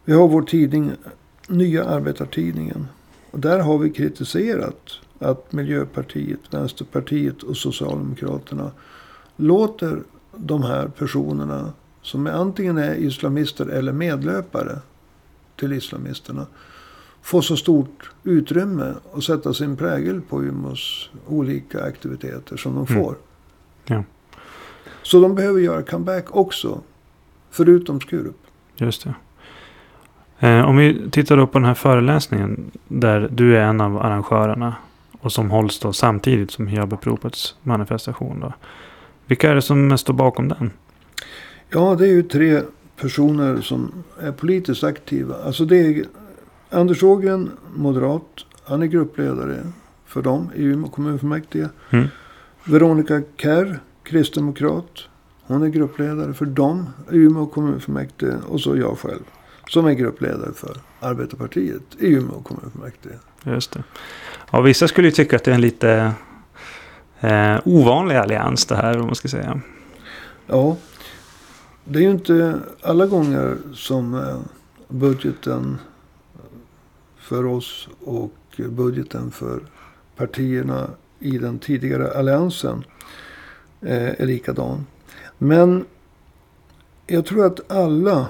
Vi 0.05 0.13
har 0.13 0.29
vår 0.29 0.43
tidning 0.43 0.93
Nya 1.49 1.85
Arbetartidningen. 1.85 2.87
Och 3.31 3.41
där 3.41 3.59
har 3.59 3.79
vi 3.79 3.91
kritiserat 3.91 4.91
att 5.19 5.53
Miljöpartiet, 5.53 6.41
Vänsterpartiet 6.51 7.43
och 7.43 7.57
Socialdemokraterna 7.57 8.71
låter 9.37 10.03
de 10.37 10.63
här 10.63 10.89
personerna 10.89 11.73
som 12.03 12.27
antingen 12.27 12.79
är 12.79 12.95
islamister 12.95 13.67
eller 13.67 13.93
medlöpare 13.93 14.79
till 15.57 15.73
islamisterna 15.73 16.47
få 17.23 17.43
så 17.43 17.57
stort 17.57 18.11
utrymme 18.25 18.95
och 19.13 19.25
sätta 19.25 19.55
sin 19.55 19.77
prägel 19.77 20.21
på 20.21 20.43
Umeås 20.45 21.11
olika 21.27 21.83
aktiviteter 21.85 22.57
som 22.57 22.75
de 22.75 22.87
Mm. 22.95 23.05
får. 23.05 23.15
Ja. 23.87 24.03
Så 25.03 25.21
de 25.21 25.35
behöver 25.35 25.61
göra 25.61 25.83
comeback 25.83 26.37
också. 26.37 26.81
Förutom 27.51 28.01
Skurup. 28.01 28.37
Just 28.77 29.05
det. 29.05 29.15
Eh, 30.49 30.69
om 30.69 30.77
vi 30.77 31.11
tittar 31.11 31.37
då 31.37 31.47
på 31.47 31.59
den 31.59 31.65
här 31.67 31.75
föreläsningen. 31.75 32.71
Där 32.89 33.29
du 33.33 33.57
är 33.57 33.61
en 33.63 33.81
av 33.81 33.97
arrangörerna. 33.99 34.75
Och 35.21 35.33
som 35.33 35.51
hålls 35.51 35.79
då 35.81 35.93
samtidigt 35.93 36.51
som 36.51 36.67
Hijabuppropets 36.67 37.55
manifestation. 37.63 38.41
Då. 38.41 38.53
Vilka 39.27 39.51
är 39.51 39.55
det 39.55 39.63
som 39.63 39.99
står 39.99 40.15
bakom 40.15 40.49
den? 40.49 40.71
Ja, 41.71 41.95
det 41.99 42.05
är 42.05 42.11
ju 42.13 42.23
tre 42.23 42.63
personer 43.01 43.61
som 43.61 44.05
är 44.21 44.33
politiskt 44.33 44.85
aktiva. 44.85 45.35
Alltså 45.45 45.65
det 45.65 45.77
är 45.77 46.05
Anders 46.71 47.03
Ågren, 47.03 47.51
moderat. 47.75 48.45
Han 48.65 48.83
är 48.83 48.87
gruppledare 48.87 49.73
för 50.07 50.23
dem 50.23 50.51
i 50.55 50.65
Umeå 50.65 50.89
kommunfullmäktige. 50.89 51.69
Mm. 51.91 52.09
Veronica 52.65 53.23
Kerr, 53.37 53.81
kristdemokrat. 54.03 55.09
Hon 55.43 55.63
är 55.63 55.69
gruppledare 55.69 56.35
för 56.35 56.47
dem 56.47 56.87
i 57.13 57.17
Umeå 57.17 57.47
kommunfullmäktige. 57.47 58.37
Och 58.49 58.61
så 58.61 58.77
jag 58.77 58.99
själv. 58.99 59.23
Som 59.69 59.87
är 59.87 59.93
gruppledare 59.93 60.53
för 60.53 60.77
Arbetarpartiet 61.01 61.83
i 61.99 62.13
Umeå 62.13 62.41
kommunfullmäktige. 62.41 63.15
Just 63.45 63.73
det. 63.73 63.83
Ja, 64.53 64.61
vissa 64.61 64.89
skulle 64.89 65.09
ju 65.09 65.13
tycka 65.13 65.37
att 65.37 65.45
det 65.45 65.51
är 65.51 65.55
en 65.55 65.61
lite 65.61 66.13
eh, 67.21 67.57
ovanlig 67.65 68.17
allians 68.17 68.67
det 68.67 68.77
här. 68.77 68.99
Om 68.99 69.07
man 69.07 69.15
ska 69.15 69.29
säga. 69.29 69.61
Ja, 70.47 70.77
det 71.85 71.99
är 71.99 72.03
ju 72.03 72.11
inte 72.11 72.61
alla 72.83 73.07
gånger 73.07 73.57
som 73.75 74.15
eh, 74.15 74.39
budgeten 74.89 75.79
för 77.29 77.47
oss 77.47 77.89
och 78.05 78.33
budgeten 78.57 79.31
för 79.31 79.61
partierna 80.17 80.91
i 81.19 81.39
den 81.39 81.59
tidigare 81.59 82.19
alliansen 82.19 82.85
eh, 83.81 84.21
är 84.21 84.27
likadan. 84.27 84.87
Men 85.39 85.85
jag 87.07 87.27
tror 87.27 87.47
att 87.47 87.73
alla 87.73 88.29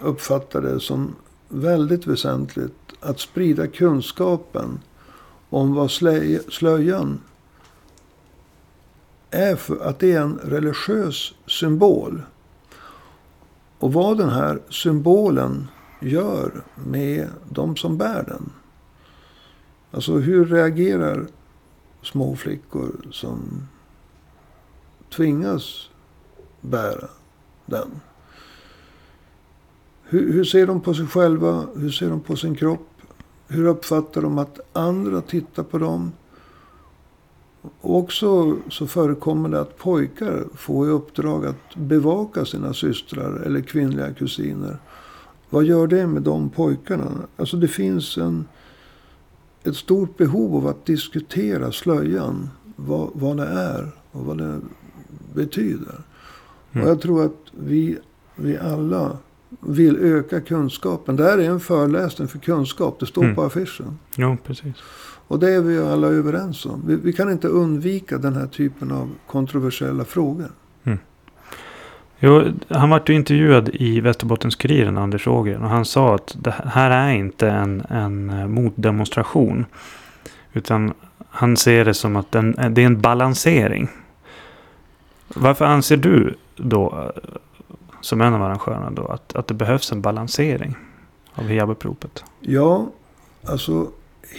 uppfattar 0.00 0.62
det 0.62 0.80
som 0.80 1.14
väldigt 1.48 2.06
väsentligt 2.06 2.92
att 3.00 3.20
sprida 3.20 3.66
kunskapen 3.66 4.80
om 5.50 5.74
vad 5.74 5.90
slöjan 6.48 7.20
är 9.30 9.56
för 9.56 9.88
att 9.88 9.98
det 9.98 10.12
är 10.12 10.20
en 10.20 10.38
religiös 10.38 11.34
symbol. 11.46 12.22
Och 13.78 13.92
vad 13.92 14.18
den 14.18 14.30
här 14.30 14.60
symbolen 14.70 15.68
gör 16.00 16.64
med 16.74 17.28
de 17.50 17.76
som 17.76 17.98
bär 17.98 18.22
den. 18.22 18.52
Alltså 19.90 20.12
hur 20.12 20.44
reagerar 20.44 21.26
små 22.02 22.36
flickor 22.36 23.08
som 23.10 23.68
tvingas 25.16 25.90
bära 26.60 27.08
den? 27.66 28.00
Hur, 30.02 30.32
hur 30.32 30.44
ser 30.44 30.66
de 30.66 30.80
på 30.80 30.94
sig 30.94 31.06
själva? 31.06 31.66
Hur 31.76 31.90
ser 31.90 32.10
de 32.10 32.20
på 32.20 32.36
sin 32.36 32.54
kropp? 32.54 32.88
Hur 33.48 33.66
uppfattar 33.66 34.22
de 34.22 34.38
att 34.38 34.60
andra 34.72 35.20
tittar 35.20 35.62
på 35.62 35.78
dem? 35.78 36.12
Och 37.80 37.96
också 37.96 38.56
så 38.68 38.86
förekommer 38.86 39.48
det 39.48 39.60
att 39.60 39.78
pojkar 39.78 40.44
får 40.54 40.86
i 40.86 40.90
uppdrag 40.90 41.46
att 41.46 41.76
bevaka 41.76 42.44
sina 42.44 42.74
systrar 42.74 43.42
eller 43.46 43.60
kvinnliga 43.60 44.14
kusiner. 44.14 44.78
Vad 45.50 45.64
gör 45.64 45.86
det 45.86 46.06
med 46.06 46.22
de 46.22 46.50
pojkarna? 46.50 47.10
Alltså 47.36 47.56
det 47.56 47.68
finns 47.68 48.18
en, 48.18 48.44
ett 49.64 49.76
stort 49.76 50.16
behov 50.16 50.56
av 50.56 50.66
att 50.66 50.86
diskutera 50.86 51.72
slöjan. 51.72 52.48
Vad, 52.76 53.10
vad 53.14 53.36
det 53.36 53.46
är 53.46 53.90
och 54.12 54.24
vad 54.24 54.38
det 54.38 54.60
betyder. 55.34 55.94
Mm. 56.72 56.84
Och 56.84 56.90
jag 56.90 57.00
tror 57.00 57.24
att 57.24 57.36
vi, 57.58 57.98
vi 58.36 58.58
alla 58.58 59.16
vill 59.60 59.96
öka 59.96 60.40
kunskapen. 60.40 61.16
Det 61.16 61.24
här 61.24 61.38
är 61.38 61.50
en 61.50 61.60
föreläsning 61.60 62.28
för 62.28 62.38
kunskap. 62.38 63.00
Det 63.00 63.06
står 63.06 63.22
Mm. 63.24 63.34
på 63.34 63.42
affischen. 63.42 63.98
Jo, 64.16 64.36
precis. 64.44 64.74
Och 65.28 65.38
det 65.38 65.50
är 65.50 65.60
vi 65.60 65.78
alla 65.78 66.06
överens 66.06 66.66
om. 66.66 66.82
Vi, 66.86 66.96
vi 66.96 67.12
kan 67.12 67.30
inte 67.32 67.48
undvika 67.48 68.18
den 68.18 68.34
här 68.34 68.46
typen 68.46 68.92
av 68.92 69.10
kontroversiella 69.26 70.04
frågor. 70.04 70.50
Jo, 72.18 72.52
han 72.68 72.90
var 72.90 73.02
ju 73.06 73.14
intervjuad 73.14 73.68
i 73.72 74.00
Västerbottens-Kuriren, 74.00 74.98
Anders 74.98 75.26
Ågren. 75.26 75.62
Och 75.62 75.70
han 75.70 75.84
sa 75.84 76.14
att 76.14 76.36
det 76.38 76.54
här 76.64 76.90
är 76.90 77.12
inte 77.12 77.48
en, 77.50 77.82
en 77.88 78.30
eh, 78.30 78.46
motdemonstration. 78.46 79.66
Utan 80.52 80.94
han 81.30 81.56
ser 81.56 81.84
det 81.84 81.94
som 81.94 82.16
att 82.16 82.32
den, 82.32 82.52
det 82.70 82.82
är 82.82 82.86
en 82.86 83.00
balansering. 83.00 83.88
Varför 85.28 85.64
anser 85.64 85.96
du 85.96 86.34
då, 86.56 87.12
eh, 87.16 87.22
som 88.00 88.20
en 88.20 88.34
av 88.34 88.42
arrangörerna 88.42 88.90
då, 88.90 89.06
att, 89.06 89.36
att 89.36 89.46
det 89.46 89.54
behövs 89.54 89.92
en 89.92 90.00
balansering 90.00 90.76
av 91.34 91.48
hijabuppropet? 91.48 92.24
Ja, 92.40 92.90
alltså 93.44 93.90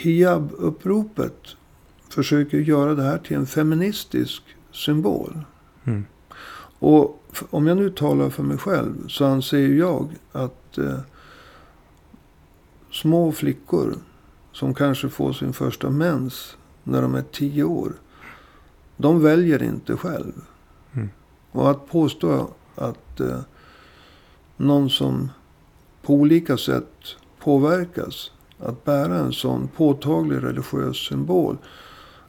hijab-uppropet 0.04 1.56
försöker 2.10 2.58
göra 2.58 2.96
det 2.96 3.04
här 3.04 3.18
till 3.18 3.38
en 3.38 3.48
feministisk 3.48 4.44
symbol. 4.72 5.40
Mm. 5.84 6.06
Och 6.80 7.24
om 7.50 7.68
jag 7.68 7.78
nu 7.78 7.90
talar 7.90 8.30
för 8.30 8.44
mig 8.44 8.58
själv 8.58 9.08
så 9.08 9.26
anser 9.26 9.68
jag 9.68 10.10
att 10.32 10.78
eh, 10.78 11.00
små 12.92 13.32
flickor 13.32 13.96
som 14.52 14.74
kanske 14.74 15.10
får 15.10 15.34
sin 15.34 15.54
första 15.54 15.90
mens 15.90 16.58
när 16.84 17.02
de 17.02 17.16
är 17.16 17.24
tio 17.32 17.64
år. 17.64 17.94
De 18.98 19.22
väljer 19.22 19.64
inte 19.64 19.98
själv. 19.98 20.34
Mm. 20.94 21.10
Och 21.52 21.70
att 21.70 21.90
påstå 21.90 22.50
att 22.76 23.20
eh, 23.20 23.40
någon 24.58 24.90
som 24.90 25.30
på 26.02 26.14
olika 26.14 26.58
sätt 26.58 27.16
påverkas 27.40 28.32
att 28.60 28.86
bära 28.86 29.18
en 29.18 29.34
sån 29.34 29.68
påtaglig 29.68 30.44
religiös 30.44 30.98
symbol. 30.98 31.58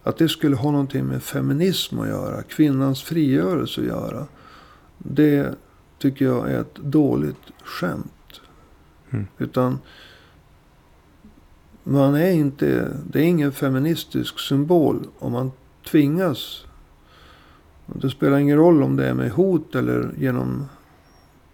Att 0.02 0.18
det 0.18 0.28
skulle 0.28 0.56
ha 0.56 0.70
någonting 0.70 1.06
med 1.06 1.22
feminism 1.22 1.98
att 1.98 2.08
göra, 2.08 2.42
kvinnans 2.42 3.02
frigörelse 3.02 3.80
att 3.80 3.86
göra. 3.86 4.26
Det 4.98 5.54
tycker 5.98 6.24
jag 6.24 6.50
är 6.50 6.60
ett 6.60 6.74
dåligt 6.74 7.52
skämt. 7.64 8.40
Mm. 9.10 9.26
Utan 9.38 9.78
man 11.84 12.14
är 12.14 12.30
inte, 12.30 12.96
det 13.10 13.18
är 13.18 13.24
ingen 13.24 13.52
feministisk 13.52 14.38
symbol 14.38 15.06
om 15.18 15.32
man 15.32 15.52
tvingas. 15.90 16.64
Det 17.86 18.10
spelar 18.10 18.38
ingen 18.38 18.56
roll 18.56 18.82
om 18.82 18.96
det 18.96 19.06
är 19.06 19.14
med 19.14 19.30
hot 19.30 19.74
eller 19.74 20.10
genom 20.18 20.66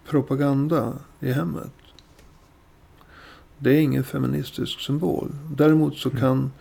propaganda 0.09 0.93
i 1.19 1.31
hemmet. 1.31 1.71
Det 3.57 3.69
är 3.69 3.81
ingen 3.81 4.03
feministisk 4.03 4.79
symbol. 4.79 5.31
Däremot 5.55 5.97
så 5.97 6.09
Mm. 6.09 6.21
kan, 6.21 6.51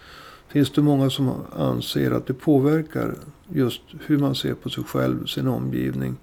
finns 0.48 0.70
det 0.72 0.82
många 0.82 1.10
som 1.10 1.32
anser 1.56 2.10
att 2.10 2.26
det 2.26 2.34
påverkar 2.34 3.14
just 3.48 3.82
hur 4.06 4.18
man 4.18 4.34
ser 4.34 4.54
på 4.54 4.70
sig 4.70 4.84
själv, 4.84 5.26
sin 5.26 5.48
omgivning. 5.48 6.16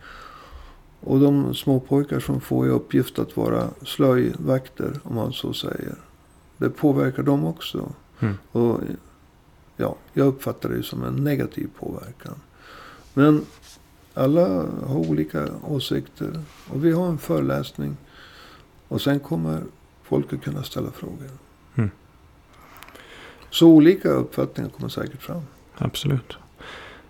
Och 1.03 1.20
de 1.20 1.55
små 1.55 1.79
pojkar 1.79 2.20
som 2.20 2.41
får 2.41 2.67
i 2.67 2.70
uppgift 2.70 3.20
att 3.20 3.38
vara 3.38 3.70
slöjvakter, 3.86 5.00
om 5.03 5.15
man 5.15 5.34
så 5.34 5.53
säger. 5.53 5.96
Det 6.58 6.70
påverkar 6.70 7.24
dem 7.24 7.46
också. 7.46 7.91
Mm. 8.20 8.38
Och 8.51 8.79
ja, 9.77 9.96
jag 10.13 10.27
uppfattar 10.27 10.70
det 10.70 10.84
som 10.84 11.03
en 11.03 11.15
negativ 11.15 11.70
påverkan. 11.79 12.36
Men 13.13 13.46
alla 14.13 14.48
har 14.86 15.10
olika 15.10 15.50
åsikter. 15.67 16.39
Och 16.70 16.86
vi 16.86 16.91
har 16.91 17.08
en 17.08 17.17
föreläsning. 17.17 17.98
Och 18.88 19.01
sen 19.01 19.20
kommer 19.20 19.62
folk 20.03 20.27
ska 20.27 20.38
kunna 20.38 20.63
ställa 20.63 20.91
frågor. 20.91 21.29
Mm. 21.75 21.89
Så 23.50 23.67
olika 23.67 24.10
uppfattningar 24.10 24.70
kommer 24.70 24.89
säkert 24.89 25.22
fram. 25.22 25.41
Absolut. 25.77 26.38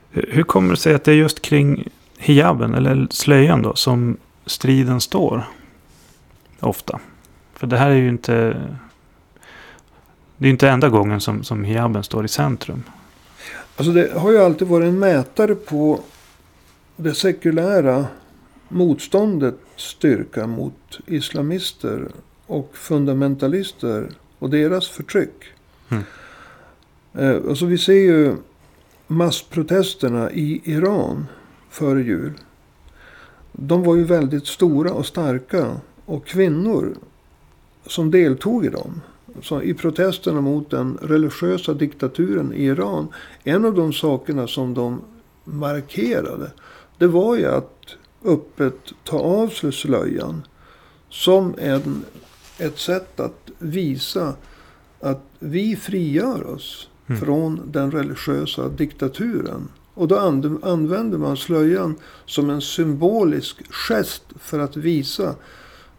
Hur 0.09 0.29
hur 0.31 0.43
kommer 0.43 0.69
det 0.69 0.77
sig 0.77 0.93
att 0.95 1.03
det 1.03 1.11
är 1.11 1.15
just 1.15 1.41
kring 1.41 1.87
hijaben, 2.21 2.73
eller 2.73 3.07
slöjan 3.09 3.61
då, 3.61 3.75
som 3.75 4.17
striden 4.45 5.01
står? 5.01 5.43
Ofta. 6.59 6.99
För 7.53 7.67
det 7.67 7.77
här 7.77 7.89
är 7.89 7.95
ju 7.95 8.09
inte... 8.09 8.33
Det 10.37 10.45
är 10.45 10.47
ju 10.47 10.51
inte 10.51 10.69
enda 10.69 10.89
gången 10.89 11.21
som, 11.21 11.43
som 11.43 11.63
hijaben 11.63 12.03
står 12.03 12.25
i 12.25 12.27
centrum. 12.27 12.83
Alltså 13.75 13.91
det 13.91 14.11
har 14.17 14.31
ju 14.31 14.37
alltid 14.37 14.67
varit 14.67 14.87
en 14.87 14.99
mätare 14.99 15.55
på 15.55 15.99
det 16.95 17.13
sekulära 17.13 18.05
motståndets 18.67 19.57
styrka 19.75 20.47
mot 20.47 20.99
islamister 21.05 22.07
och 22.47 22.71
fundamentalister 22.73 24.09
och 24.39 24.49
deras 24.49 24.87
förtryck. 24.87 25.43
Mm. 25.89 26.03
Eh, 27.13 27.49
alltså 27.49 27.65
vi 27.65 27.77
ser 27.77 27.93
ju 27.93 28.35
massprotesterna 29.07 30.31
i 30.31 30.61
Iran 30.63 31.27
före 31.71 32.01
jul. 32.01 32.33
De 33.51 33.83
var 33.83 33.95
ju 33.95 34.03
väldigt 34.03 34.47
stora 34.47 34.93
och 34.93 35.05
starka. 35.05 35.75
Och 36.05 36.25
kvinnor 36.25 36.95
som 37.85 38.11
deltog 38.11 38.65
i 38.65 38.69
dem. 38.69 39.01
Så 39.41 39.61
I 39.61 39.73
protesterna 39.73 40.41
mot 40.41 40.69
den 40.69 40.97
religiösa 41.01 41.73
diktaturen 41.73 42.53
i 42.53 42.63
Iran. 42.63 43.07
En 43.43 43.65
av 43.65 43.73
de 43.73 43.93
sakerna 43.93 44.47
som 44.47 44.73
de 44.73 45.01
markerade. 45.43 46.51
Det 46.97 47.07
var 47.07 47.35
ju 47.35 47.45
att 47.45 47.95
öppet 48.25 48.93
ta 49.03 49.19
av 49.19 49.47
sig 49.47 49.71
slöjan. 49.71 50.41
Som 51.09 51.55
en, 51.57 52.05
ett 52.57 52.79
sätt 52.79 53.19
att 53.19 53.49
visa 53.59 54.33
att 54.99 55.23
vi 55.39 55.75
frigör 55.75 56.47
oss 56.47 56.87
Mm. 57.11 57.21
från 57.21 57.61
den 57.71 57.91
religiösa 57.91 58.69
diktaturen. 58.69 59.67
Och 60.01 60.07
då 60.07 60.17
använder 60.61 61.17
man 61.17 61.37
slöjan 61.37 61.95
som 62.25 62.49
en 62.49 62.61
symbolisk 62.61 63.57
gest 63.71 64.23
för 64.39 64.59
att 64.59 64.77
visa 64.77 65.35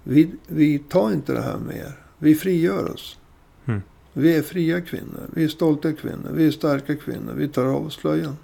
vi, 0.02 0.30
vi 0.46 0.78
tar 0.78 1.12
inte 1.12 1.32
det 1.32 1.42
här 1.42 1.58
mer. 1.58 1.98
Vi 2.18 2.34
frigör 2.34 2.92
oss. 2.92 3.18
Mm. 3.64 3.82
Vi 4.12 4.36
är 4.36 4.42
fria 4.42 4.80
kvinnor. 4.80 5.22
Vi 5.32 5.44
är 5.44 5.48
stolta 5.48 5.92
kvinnor. 5.92 6.30
Vi 6.32 6.46
är 6.46 6.50
starka 6.50 6.96
kvinnor. 6.96 7.32
Vi 7.36 7.48
tar 7.48 7.64
av 7.64 7.86
oss 7.86 7.94
slöjan. 7.94 8.36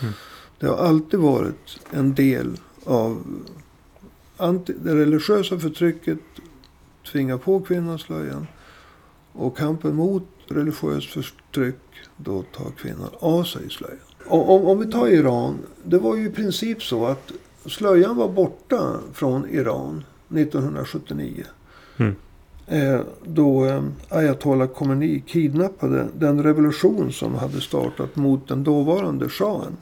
Mm. 0.00 0.14
Det 0.58 0.66
har 0.66 0.76
alltid 0.76 1.20
varit 1.20 1.80
en 1.90 2.14
del 2.14 2.60
av 2.84 3.24
anti, 4.36 4.74
det 4.82 4.94
religiösa 4.94 5.58
förtrycket. 5.58 6.18
Tvinga 7.12 7.38
på 7.38 7.60
kvinnan 7.60 7.98
slöjan. 7.98 8.46
Och 9.32 9.56
kampen 9.56 9.94
mot 9.94 10.28
religiöst 10.46 11.12
förtryck. 11.12 11.76
Då 12.16 12.42
tar 12.42 12.70
kvinnan 12.70 13.10
av 13.18 13.44
sig 13.44 13.70
slöjan. 13.70 14.05
Och 14.28 14.54
om, 14.54 14.66
om 14.66 14.78
vi 14.78 14.86
tar 14.86 15.08
Iran. 15.08 15.58
Det 15.82 15.98
var 15.98 16.16
ju 16.16 16.26
i 16.26 16.30
princip 16.30 16.82
så 16.82 17.06
att 17.06 17.32
slöjan 17.66 18.16
var 18.16 18.28
borta 18.28 19.00
från 19.12 19.50
Iran 19.50 20.04
1979. 20.28 21.44
Mm. 21.96 22.14
Eh, 22.66 23.00
då 23.24 23.64
eh, 23.64 23.82
Ayatollah 24.08 24.68
Khomeini 24.68 25.22
kidnappade 25.26 26.06
den 26.14 26.42
revolution 26.42 27.12
som 27.12 27.34
hade 27.34 27.60
startat 27.60 28.16
mot 28.16 28.48
den 28.48 28.64
dåvarande 28.64 29.28
shahen. 29.28 29.76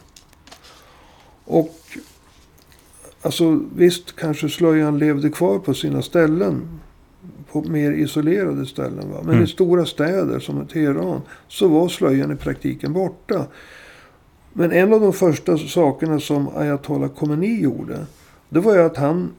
Och 1.44 1.74
alltså 3.22 3.60
visst 3.76 4.16
kanske 4.16 4.48
slöjan 4.48 4.98
levde 4.98 5.30
kvar 5.30 5.58
på 5.58 5.74
sina 5.74 6.02
ställen. 6.02 6.80
På 7.52 7.62
mer 7.62 7.92
isolerade 7.92 8.66
ställen. 8.66 9.10
Va? 9.10 9.18
Men 9.22 9.30
Mm. 9.30 9.44
i 9.44 9.46
stora 9.46 9.86
städer 9.86 10.40
som 10.40 10.66
Teheran 10.66 11.20
så 11.48 11.68
var 11.68 11.88
slöjan 11.88 12.32
i 12.32 12.36
praktiken 12.36 12.92
borta. 12.92 13.46
Men 14.56 14.72
en 14.72 14.92
av 14.92 15.00
de 15.00 15.12
första 15.12 15.58
sakerna 15.58 16.20
som 16.20 16.48
Ayatollah 16.56 17.10
Khomeini 17.10 17.60
gjorde. 17.60 18.06
Det 18.48 18.60
var 18.60 18.74
ju 18.74 18.82
att 18.82 18.96
han 18.96 19.32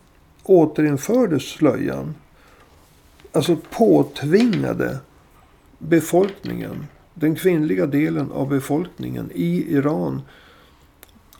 återinförde 0.43 1.39
slöjan. 1.39 2.15
Alltså 3.31 3.57
påtvingade 3.71 4.97
befolkningen. 5.79 6.87
Den 7.13 7.35
kvinnliga 7.35 7.85
delen 7.85 8.31
av 8.31 8.49
befolkningen 8.49 9.31
i 9.33 9.73
Iran. 9.73 10.21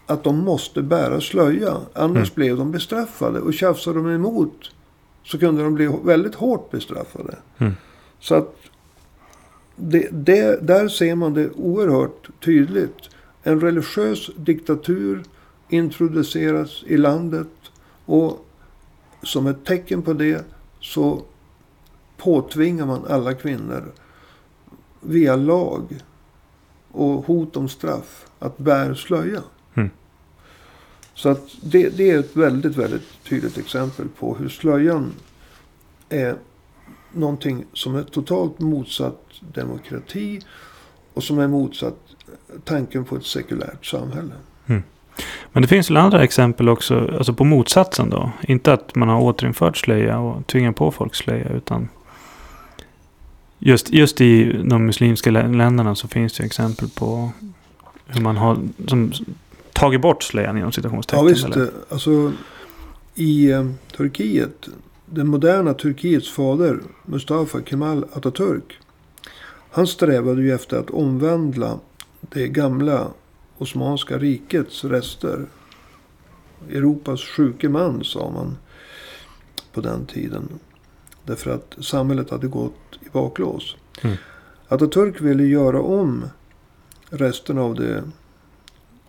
Att 0.05 0.23
de 0.23 0.38
måste 0.38 0.81
bära 0.81 1.21
slöja. 1.21 1.77
Annars 1.93 2.29
Mm. 2.31 2.35
blev 2.35 2.57
de 2.57 2.71
bestraffade. 2.71 3.39
Och 3.39 3.53
tjafsade 3.53 3.99
de 3.99 4.09
emot. 4.09 4.71
Så 5.23 5.39
kunde 5.39 5.63
de 5.63 5.73
bli 5.73 5.89
väldigt 6.03 6.35
hårt 6.35 6.71
bestraffade. 6.71 7.35
Mm. 7.57 7.73
Så 8.19 8.35
att 8.35 8.55
det, 9.75 10.07
det, 10.11 10.67
där 10.67 10.88
ser 10.88 11.15
man 11.15 11.33
det 11.33 11.49
oerhört 11.49 12.29
tydligt. 12.45 13.09
En 13.47 13.62
religiös 13.62 14.29
diktatur 14.36 15.23
introduceras 15.69 16.84
i 16.88 16.97
landet. 16.97 17.47
Och 18.05 18.45
som 19.23 19.47
ett 19.47 19.65
tecken 19.65 20.01
på 20.01 20.13
det 20.13 20.45
så 20.79 21.21
påtvingar 22.17 22.86
man 22.86 23.05
alla 23.10 23.34
kvinnor 23.34 23.91
via 25.01 25.36
lag 25.36 25.99
och 26.91 27.25
hot 27.25 27.58
om 27.58 27.69
straff 27.69 28.25
att 28.39 28.58
bära 28.58 28.95
slöja. 28.95 29.41
Mm. 29.73 29.89
Så 31.13 31.29
att 31.29 31.55
det, 31.62 31.89
det 31.89 32.12
är 32.12 32.19
ett 32.19 32.36
väldigt, 32.36 32.75
väldigt 32.75 33.23
tydligt 33.29 33.58
exempel 33.58 34.08
på 34.08 34.36
hur 34.36 34.49
slöjan 34.49 35.13
är 36.10 36.38
någonting 37.13 37.65
som 37.73 37.95
är 37.95 38.03
totalt 38.03 38.60
motsatt 38.60 39.25
demokrati 39.53 40.41
och 41.13 41.23
som 41.23 41.39
är 41.39 41.47
motsatt 41.47 42.14
tanken 42.63 43.05
på 43.05 43.15
ett 43.15 43.25
sekulärt 43.25 43.85
samhälle. 43.85 44.31
Men 45.51 45.61
det 45.61 45.67
finns 45.67 45.89
väl 45.89 45.97
andra 45.97 46.23
exempel 46.23 46.69
också, 46.69 47.11
alltså 47.17 47.33
på 47.33 47.43
motsatsen 47.43 48.09
då. 48.09 48.31
Inte 48.41 48.73
att 48.73 48.95
man 48.95 49.09
har 49.09 49.21
återinfört 49.21 49.77
slöja 49.77 50.19
och 50.19 50.47
tvingat 50.47 50.75
på 50.75 50.91
folk 50.91 51.15
slöja, 51.15 51.49
utan 51.49 51.89
just, 53.59 53.93
just 53.93 54.21
i 54.21 54.53
de 54.63 54.85
muslimska 54.85 55.31
lä- 55.31 55.47
länderna 55.47 55.95
så 55.95 56.07
finns 56.07 56.33
det 56.38 56.43
exempel 56.43 56.89
på 56.89 57.31
hur 58.07 58.21
man 58.21 58.38
har 58.38 58.57
som, 58.88 59.11
tagit 59.73 60.01
bort 60.01 60.23
slöjan 60.23 60.57
inom 60.57 60.67
Ja 60.67 60.71
citationstecken. 60.71 61.25
visst, 61.27 61.45
eller? 61.45 61.69
alltså 61.89 62.31
i 63.15 63.51
eh, 63.51 63.65
Turkiet, 63.97 64.67
det 65.05 65.23
moderna 65.23 65.73
Turkiets 65.73 66.31
fader 66.31 66.79
Mustafa 67.05 67.59
Kemal 67.65 68.05
Atatürk. 68.13 68.73
Han 69.71 69.88
strävade 69.88 70.41
ju 70.41 70.53
efter 70.55 70.77
att 70.77 70.89
omvandla 70.89 71.79
det 72.29 72.47
gamla 72.47 73.11
Osmanska 73.57 74.17
rikets 74.17 74.83
rester. 74.83 75.45
Europas 76.69 77.21
sjuke 77.21 77.69
man 77.69 78.03
sa 78.03 78.29
man 78.29 78.57
på 79.71 79.81
den 79.81 80.05
tiden. 80.05 80.49
Därför 81.23 81.51
att 81.51 81.75
samhället 81.79 82.29
hade 82.29 82.47
gått 82.47 82.99
i 83.01 83.09
baklås. 83.11 83.75
Mm. 84.01 84.17
Atatürk 84.67 85.21
ville 85.21 85.43
göra 85.43 85.81
om 85.81 86.25
resten 87.09 87.57
av 87.57 87.75
det 87.75 88.03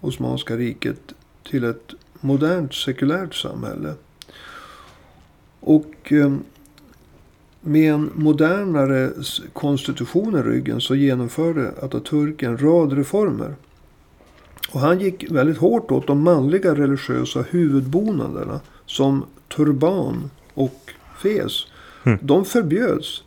Osmanska 0.01 0.57
riket 0.57 1.13
till 1.43 1.65
ett 1.65 1.95
modernt 2.21 2.75
sekulärt 2.75 3.35
samhälle. 3.35 3.95
Och 5.61 6.13
eh, 6.13 6.37
med 7.67 7.93
en 7.93 8.11
modernare 8.15 9.11
konstitution 9.53 10.39
i 10.39 10.43
ryggen 10.43 10.81
så 10.81 10.95
genomförde 10.95 11.73
Atatürk 11.83 12.43
en 12.43 12.59
rad 12.59 12.93
reformer. 12.93 13.55
Och 14.73 14.81
han 14.81 15.01
gick 15.01 15.31
väldigt 15.31 15.59
hårt 15.59 15.91
åt 15.91 16.07
de 16.07 16.23
manliga 16.23 16.75
religiösa 16.75 17.45
huvudbonaderna 17.51 18.61
som 18.87 19.25
turban 19.57 20.31
och 20.55 20.93
fes. 21.23 21.67
Mm. 22.05 22.19
De 22.23 22.45
förbjöds. 22.45 23.23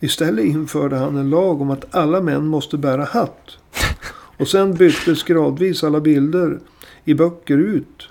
Istället 0.00 0.44
införde 0.44 0.96
han 0.96 1.16
en 1.16 1.30
lag 1.30 1.60
om 1.60 1.70
att 1.70 1.94
alla 1.94 2.20
män 2.20 2.46
måste 2.46 2.78
bära 2.78 3.04
hatt. 3.04 3.58
Och 4.38 4.48
sen 4.48 4.74
byttes 4.74 5.22
gradvis 5.22 5.84
alla 5.84 6.00
bilder 6.00 6.58
i 7.04 7.14
böcker 7.14 7.58
ut. 7.58 8.08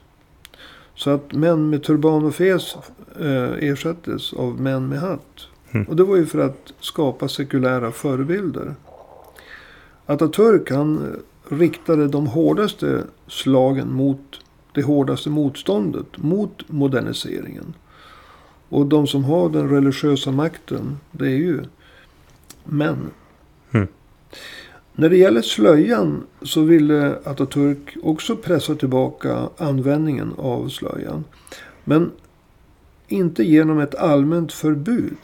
Så 0.95 1.09
att 1.09 1.33
män 1.33 1.69
med 1.69 1.83
turban 1.83 2.25
och 2.25 2.35
fes 2.35 2.75
eh, 3.19 3.69
ersattes 3.69 4.33
av 4.33 4.61
män 4.61 4.87
med 4.87 4.99
hatt. 4.99 5.47
Mm. 5.75 5.87
Och 5.87 5.95
det 5.95 6.03
var 6.03 6.15
ju 6.15 6.25
för 6.25 6.39
att 6.39 6.73
skapa 6.79 7.27
sekulära 7.27 7.91
förebilder. 7.91 8.75
Atatürk 10.05 10.71
han 10.71 10.97
eh, 10.97 11.55
riktade 11.55 12.07
de 12.07 12.27
hårdaste 12.27 13.03
slagen 13.27 13.93
mot 13.93 14.39
det 14.73 14.81
hårdaste 14.81 15.29
motståndet. 15.29 16.17
Mot 16.17 16.69
moderniseringen. 16.69 17.73
Och 18.69 18.85
de 18.85 19.07
som 19.07 19.23
har 19.23 19.49
den 19.49 19.69
religiösa 19.69 20.31
makten. 20.31 20.97
Det 21.11 21.25
är 21.25 21.37
ju 21.37 21.63
män. 22.63 23.09
Mm. 23.71 23.87
När 24.93 25.09
det 25.09 25.17
gäller 25.17 25.41
slöjan 25.41 26.23
så 26.41 26.61
ville 26.61 27.19
Atatürk 27.23 27.97
också 28.03 28.35
pressa 28.35 28.75
tillbaka 28.75 29.49
användningen 29.57 30.33
av 30.37 30.69
slöjan. 30.69 31.23
Men 31.83 32.11
inte 33.07 33.43
genom 33.43 33.79
ett 33.79 33.95
allmänt 33.95 34.53
förbud. 34.53 35.17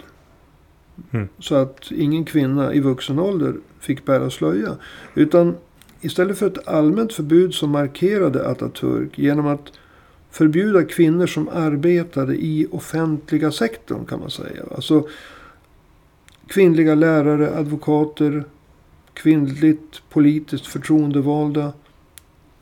Mm. 1.12 1.28
Så 1.40 1.56
att 1.56 1.92
ingen 1.92 2.26
kvinna 2.26 2.74
i 2.74 2.80
vuxen 2.80 3.20
ålder 3.20 3.56
fick 3.80 4.06
bära 4.06 4.30
slöja. 4.30 4.78
Utan 5.16 5.56
istället 6.02 6.38
för 6.38 6.48
ett 6.48 6.68
allmänt 6.68 7.14
förbud 7.14 7.54
så 7.54 7.68
markerade 7.68 8.48
Atatürk 8.48 9.10
genom 9.16 9.48
att 9.48 9.72
förbjuda 10.32 10.84
kvinnor 10.84 11.28
som 11.28 11.50
arbetade 11.50 12.36
i 12.36 12.68
offentliga 12.72 13.52
sektorn 13.52 14.06
kan 14.06 14.20
man 14.20 14.32
säga. 14.32 14.64
Alltså 14.76 15.08
kvinnliga 16.48 16.96
lärare, 16.96 17.58
advokater, 17.58 18.44
kvinnligt 19.14 20.02
politiskt 20.10 20.68
förtroendevalda. 20.68 21.74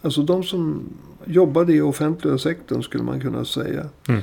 Alltså 0.02 0.22
de 0.22 0.44
som 0.44 0.84
jobbade 1.26 1.74
i 1.74 1.82
offentliga 1.82 2.38
sektorn 2.38 2.84
skulle 2.84 3.04
man 3.04 3.22
kunna 3.22 3.46
säga. 3.46 3.86
Mm. 4.08 4.22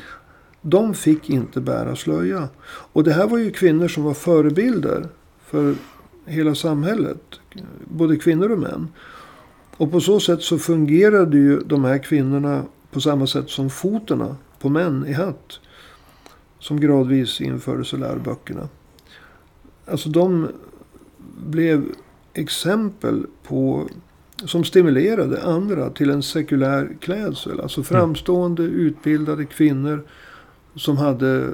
De 0.62 0.94
fick 0.94 1.30
inte 1.30 1.60
bära 1.60 1.96
slöja. 1.96 2.48
Och 2.66 3.04
det 3.04 3.12
här 3.12 3.26
var 3.26 3.38
ju 3.38 3.50
kvinnor 3.50 3.88
som 3.88 4.04
var 4.04 4.14
förebilder 4.14 5.08
för 5.44 5.74
hela 6.24 6.54
samhället. 6.54 7.40
Både 7.84 8.16
kvinnor 8.16 8.50
och 8.50 8.58
män. 8.58 8.88
Och 9.76 9.92
på 9.92 10.00
så 10.00 10.20
sätt 10.20 10.42
så 10.42 10.58
fungerade 10.58 11.36
ju 11.36 11.60
de 11.60 11.84
här 11.84 11.98
kvinnorna 11.98 12.62
på 12.90 13.00
samma 13.00 13.26
sätt 13.26 13.50
som 13.50 13.70
foterna 13.70 14.36
på 14.60 14.68
män 14.68 15.06
i 15.06 15.12
hatt. 15.12 15.60
Som 16.58 16.80
gradvis 16.80 17.40
infördes 17.40 17.94
i 17.94 17.96
läroböckerna. 17.96 18.68
Alltså 19.86 20.08
de 20.08 20.48
blev 21.46 21.84
exempel 22.32 23.26
på 23.42 23.88
som 24.44 24.64
stimulerade 24.64 25.42
andra 25.42 25.90
till 25.90 26.10
en 26.10 26.22
sekulär 26.22 26.96
klädsel. 27.00 27.60
Alltså 27.60 27.82
framstående 27.82 28.62
utbildade 28.62 29.44
kvinnor 29.44 30.04
som 30.76 30.96
hade 30.96 31.52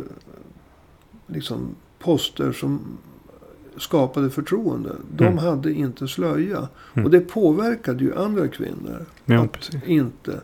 liksom 1.27 1.75
poster 1.99 2.53
som 2.53 2.81
skapade 3.77 4.31
förtroende. 4.31 4.93
De 5.17 5.25
Mm. 5.27 5.39
hade 5.39 5.73
inte 5.73 6.09
slöja. 6.09 6.69
Mm. 6.95 7.05
Och 7.05 7.11
det 7.11 7.21
påverkade 7.21 8.05
ju 8.05 8.15
andra 8.17 8.49
kvinnor 8.49 9.07
Ja, 9.25 9.45
att 9.45 9.53
precis. 9.53 9.83
inte 9.87 10.41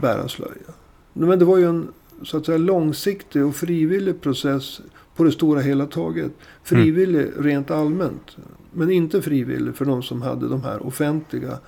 bära 0.00 0.28
slöja. 0.28 0.72
Men 1.12 1.38
det 1.38 1.44
var 1.44 1.58
ju 1.58 1.64
en 1.68 1.88
så 2.22 2.36
att 2.36 2.46
säga, 2.46 2.58
långsiktig 2.58 3.44
och 3.46 3.54
frivillig 3.56 4.20
process 4.20 4.80
på 5.16 5.24
det 5.24 5.32
stora 5.32 5.60
hela 5.60 5.86
taget. 5.86 6.32
Frivillig 6.62 7.26
rent 7.38 7.70
allmänt. 7.70 8.36
Men 8.72 8.90
inte 8.90 9.22
frivillig 9.22 9.74
för 9.76 9.84
de 9.84 10.02
som 10.02 10.22
hade 10.22 10.48
de 10.48 10.62
här 10.62 10.86
offentliga 10.86 11.58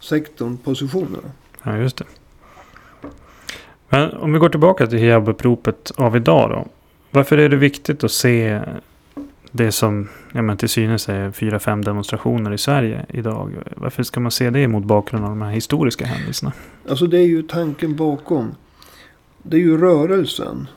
sektorn 0.00 0.56
positionerna. 0.56 1.30
Ja, 1.62 1.76
just 1.78 1.96
det. 1.96 2.04
Men 3.92 4.12
om 4.12 4.32
vi 4.32 4.38
går 4.38 4.48
tillbaka 4.48 4.86
till 4.86 4.98
hijabuppropet 4.98 5.92
av 5.96 6.16
idag 6.16 6.50
då. 6.50 6.66
Varför 7.10 7.38
är 7.38 7.48
det 7.48 7.56
viktigt 7.56 8.04
att 8.04 8.12
se 8.12 8.60
det 9.50 9.72
som 9.72 10.08
ja, 10.32 10.42
men 10.42 10.56
till 10.56 10.68
synes 10.68 11.08
är 11.08 11.30
fyra, 11.30 11.58
fem 11.58 11.84
demonstrationer 11.84 12.52
i 12.52 12.58
Sverige 12.58 13.06
idag? 13.08 13.52
Varför 13.76 14.02
ska 14.02 14.20
man 14.20 14.30
se 14.30 14.50
det 14.50 14.68
mot 14.68 14.84
bakgrund 14.84 15.24
av 15.24 15.30
de 15.30 15.42
här 15.42 15.50
historiska 15.50 16.04
händelserna? 16.06 16.52
Alltså 16.88 17.06
det 17.06 17.18
är 17.18 17.26
ju 17.26 17.42
tanken 17.42 17.96
bakom. 17.96 18.54
Det 19.42 19.56
är 19.56 19.60
ju 19.60 19.78
rörelsen. 19.78 20.68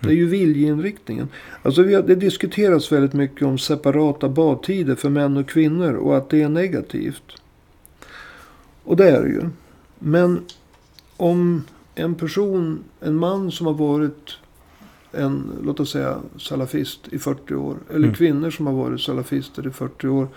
Det 0.00 0.08
är 0.08 0.14
ju 0.14 0.28
viljeinriktningen. 0.28 1.28
Alltså 1.62 1.82
vi 1.82 1.94
har, 1.94 2.02
det 2.02 2.14
diskuteras 2.14 2.92
väldigt 2.92 3.12
mycket 3.12 3.42
om 3.42 3.58
separata 3.58 4.28
badtider 4.28 4.94
för 4.94 5.08
män 5.08 5.36
och 5.36 5.48
kvinnor 5.48 5.92
och 5.94 6.16
att 6.16 6.30
det 6.30 6.42
är 6.42 6.48
negativt. 6.48 7.42
Och 8.84 8.96
det 8.96 9.10
är 9.10 9.22
det 9.22 9.28
ju. 9.28 9.42
Men 9.98 10.44
om 11.16 11.64
en 12.00 12.14
person, 12.14 12.84
en 13.00 13.16
man 13.16 13.50
som 13.50 13.66
har 13.66 13.74
varit 13.74 14.38
en, 15.12 15.52
låt 15.62 15.80
oss 15.80 15.90
säga, 15.90 16.18
salafist 16.38 17.08
i 17.08 17.18
40 17.18 17.54
år. 17.54 17.76
Eller 17.90 18.04
Mm. 18.06 18.14
kvinnor 18.14 18.50
som 18.50 18.66
har 18.66 18.74
varit 18.74 19.00
salafister 19.00 19.66
i 19.66 19.70
40 19.70 20.08
år. 20.08 20.28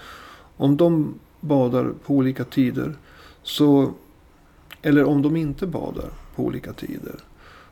Om 0.58 0.78
de 0.78 1.14
badar 1.40 1.94
på 2.06 2.14
olika 2.14 2.44
tider. 2.44 2.94
Så, 3.44 3.92
eller 4.82 5.04
om 5.04 5.22
de 5.22 5.36
inte 5.36 5.68
badar 5.68 6.10
på 6.36 6.44
olika 6.44 6.74
tider. 6.74 7.16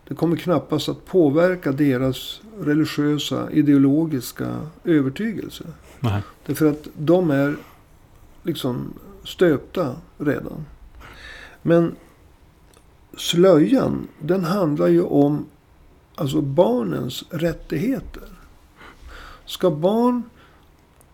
Det 0.08 0.16
kommer 0.16 0.36
knappast 0.36 0.90
att 0.90 1.06
påverka 1.06 1.72
deras 1.72 2.42
religiösa, 2.60 3.52
ideologiska 3.52 4.68
övertygelse. 4.84 5.64
Nej. 6.00 6.22
Därför 6.46 6.66
att 6.66 6.88
de 6.98 7.32
är 7.32 7.56
liksom 8.44 8.94
stöpta 9.24 9.96
redan. 10.18 10.66
Men 11.62 11.96
slöjan, 13.18 14.08
den 14.20 14.44
handlar 14.44 14.88
ju 14.88 15.04
om 15.04 15.46
alltså 16.16 16.42
barnens 16.42 17.24
rättigheter. 17.30 18.30
Ska 19.46 19.72
barn 19.72 20.24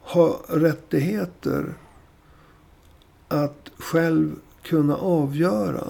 ha 0.01 0.41
rättigheter 0.47 1.73
att 3.27 3.71
själv 3.77 4.35
kunna 4.61 4.95
avgöra 4.95 5.83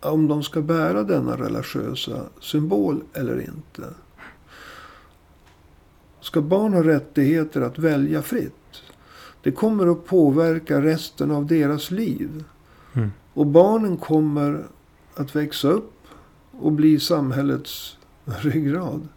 om 0.00 0.28
de 0.28 0.42
ska 0.42 0.62
bära 0.62 1.02
denna 1.02 1.36
religiösa 1.36 2.20
symbol 2.40 3.02
eller 3.12 3.40
inte? 3.40 3.94
Ska 6.20 6.40
barn 6.40 6.74
ha 6.74 6.84
rättigheter 6.84 7.60
att 7.60 7.78
välja 7.78 8.22
fritt? 8.22 8.82
Det 9.42 9.52
kommer 9.52 9.86
att 9.86 10.06
påverka 10.06 10.82
resten 10.82 11.30
av 11.30 11.46
deras 11.46 11.90
liv. 11.90 12.44
Mm. 12.92 13.10
Och 13.34 13.46
barnen 13.46 13.96
kommer 13.96 14.66
att 15.14 15.36
växa 15.36 15.68
upp 15.68 15.92
och 16.50 16.72
bli 16.72 17.00
samhällets 17.00 17.96
ryggrad. 18.24 19.08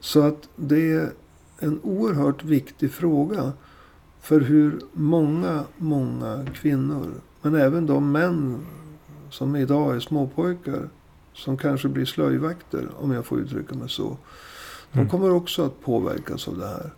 Så 0.00 0.20
att 0.22 0.48
det 0.56 0.92
är 0.92 1.12
en 1.58 1.80
oerhört 1.82 2.44
viktig 2.44 2.92
fråga 2.92 3.52
för 4.20 4.40
hur 4.40 4.80
många, 4.92 5.64
många 5.76 6.46
kvinnor, 6.54 7.06
men 7.42 7.54
även 7.54 7.86
de 7.86 8.12
män 8.12 8.66
som 9.30 9.56
idag 9.56 9.96
är 9.96 10.00
småpojkar, 10.00 10.88
som 11.32 11.56
kanske 11.56 11.88
blir 11.88 12.04
slöjvakter, 12.04 12.88
om 12.98 13.10
jag 13.12 13.26
får 13.26 13.40
uttrycka 13.40 13.74
mig 13.74 13.88
så. 13.88 14.16
De 14.92 14.98
Mm. 14.98 15.10
kommer 15.10 15.30
också 15.30 15.62
att 15.66 15.80
påverkas 15.80 16.48
av 16.48 16.58
det 16.58 16.66
här. 16.66 16.90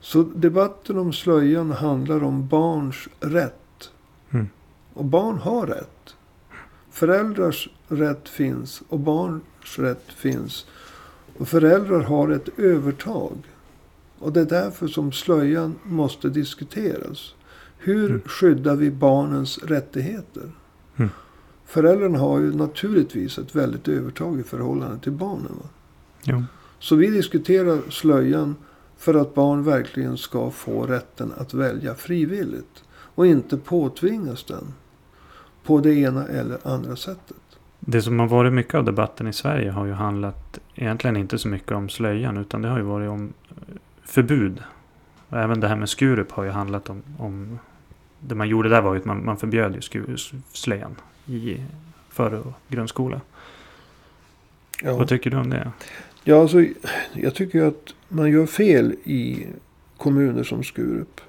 Så 0.00 0.22
debatten 0.22 0.98
om 0.98 1.12
slöjan 1.12 1.70
handlar 1.70 2.24
om 2.24 2.48
barns 2.48 3.08
rätt. 3.20 3.90
Mm. 4.30 4.48
Och 4.96 5.04
barn 5.04 5.38
har 5.38 5.66
rätt. 5.66 6.14
Föräldrars 6.90 7.68
rätt 7.88 8.28
finns 8.28 8.82
och 8.88 9.00
barns 9.00 9.78
rätt 9.78 10.12
finns. 10.12 10.66
Och 11.38 11.48
föräldrar 11.48 12.00
har 12.00 12.28
ett 12.30 12.58
övertag. 12.58 13.32
Och 14.18 14.32
det 14.32 14.40
är 14.40 14.44
därför 14.44 14.86
som 14.86 15.12
slöjan 15.12 15.74
måste 15.82 16.28
diskuteras. 16.28 17.34
Hur 17.78 18.10
Mm. 18.10 18.20
skyddar 18.26 18.76
vi 18.76 18.90
barnens 18.90 19.58
rättigheter? 19.58 20.50
Mm. 20.96 21.10
Föräldrarna 21.64 22.18
har 22.18 22.40
ju 22.40 22.52
naturligtvis 22.52 23.38
ett 23.38 23.54
väldigt 23.54 23.88
övertag 23.88 24.40
i 24.40 24.42
förhållande 24.42 24.98
till 24.98 25.12
barnen. 25.12 25.58
Så 26.78 26.96
vi 26.96 27.06
diskuterar 27.06 27.90
slöjan 27.90 28.56
för 28.96 29.14
att 29.14 29.34
barn 29.34 29.64
verkligen 29.64 30.16
ska 30.16 30.50
få 30.50 30.86
rätten 30.86 31.32
att 31.36 31.54
välja 31.54 31.94
frivilligt. 31.94 32.84
Och 32.90 33.26
inte 33.26 33.56
påtvingas 33.56 34.44
den 34.44 34.74
på 35.66 35.80
det 35.80 35.94
ena 35.94 36.26
eller 36.26 36.58
andra 36.64 36.96
sättet. 36.96 37.36
Det 37.80 38.02
som 38.02 38.18
har 38.18 38.26
varit 38.26 38.52
mycket 38.52 38.74
av 38.74 38.84
debatten 38.84 39.28
i 39.28 39.32
Sverige 39.32 39.70
har 39.70 39.86
ju 39.86 39.92
handlat 39.92 40.58
egentligen 40.74 41.16
inte 41.16 41.38
så 41.38 41.48
mycket 41.48 41.72
om 41.72 41.88
slöjan 41.88 42.36
utan 42.36 42.62
det 42.62 42.68
har 42.68 42.78
ju 42.78 42.84
varit 42.84 43.10
om 43.10 43.32
eh, 43.50 43.74
förbud. 44.04 44.62
Och 45.28 45.38
även 45.38 45.60
det 45.60 45.68
här 45.68 45.76
med 45.76 45.88
Skurup 45.88 46.32
har 46.32 46.44
ju 46.44 46.50
handlat 46.50 46.90
om, 46.90 47.02
om 47.18 47.58
det 48.20 48.34
man 48.34 48.48
gjorde 48.48 48.68
där 48.68 48.80
var 48.80 48.94
ju 48.94 49.00
att 49.00 49.04
man, 49.04 49.24
man 49.24 49.36
förbjöd 49.36 49.74
ju 49.74 50.16
slöjan 50.52 50.96
i 51.26 51.62
före 52.08 52.42
grundskola. 52.68 53.20
Ja. 54.82 54.96
Vad 54.96 55.08
tycker 55.08 55.30
du 55.30 55.36
om 55.36 55.50
det? 55.50 55.72
Ja, 56.24 56.40
alltså, 56.40 56.64
jag 57.12 57.34
tycker 57.34 57.64
att 57.64 57.94
man 58.08 58.30
gör 58.30 58.46
fel 58.46 58.92
i 59.04 59.46
kommuner 59.96 60.42
som 60.42 60.62
Skurup. 60.62 61.20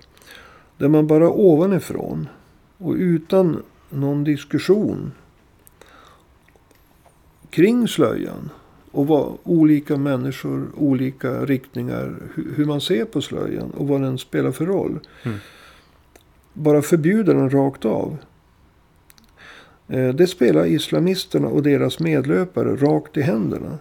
Där 0.78 0.88
man 0.88 1.08
bara 1.08 1.30
ovanifrån 1.30 2.28
och 2.78 2.94
utan 2.94 3.64
någon 3.90 4.24
diskussion 4.24 5.12
kring 7.50 7.88
slöjan 7.88 8.50
och 8.92 9.08
vad 9.08 9.38
olika 9.44 9.98
människor, 9.98 10.68
olika 10.78 11.46
riktningar, 11.46 12.16
hu- 12.36 12.54
hur 12.56 12.66
man 12.66 12.82
ser 12.82 13.06
på 13.06 13.22
slöjan 13.22 13.72
och 13.72 13.88
vad 13.88 14.02
den 14.02 14.18
spelar 14.18 14.52
för 14.52 14.66
roll. 14.66 15.00
Mm. 15.24 15.38
Bara 16.54 16.82
förbjuder 16.82 17.34
den 17.34 17.50
rakt 17.50 17.86
av. 17.86 18.18
Eh, 19.88 20.10
Det 20.10 20.28
spelar 20.28 20.66
islamisterna 20.66 21.48
och 21.48 21.64
deras 21.64 22.00
medlöpare 22.00 22.76
rakt 22.76 23.18
i 23.18 23.22
händerna. 23.22 23.78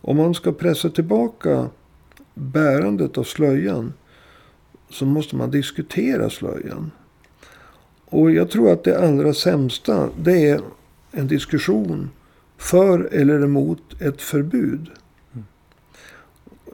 Om 0.00 0.16
man 0.16 0.34
ska 0.34 0.52
pressa 0.52 0.90
tillbaka 0.90 1.68
bärandet 2.34 3.18
av 3.18 3.24
slöjan 3.24 3.92
så 4.90 5.04
måste 5.06 5.36
man 5.36 5.50
diskutera 5.50 6.30
slöjan. 6.30 6.90
Och 8.14 8.30
jag 8.30 8.50
tror 8.50 8.72
att 8.72 8.84
det 8.84 8.98
allra 8.98 9.34
sämsta 9.34 10.08
det 10.22 10.48
är 10.48 10.60
en 11.12 11.26
diskussion 11.26 12.10
för 12.58 13.08
eller 13.12 13.44
emot 13.44 14.00
ett 14.00 14.22
förbud. 14.22 14.90
Mm. 15.32 15.44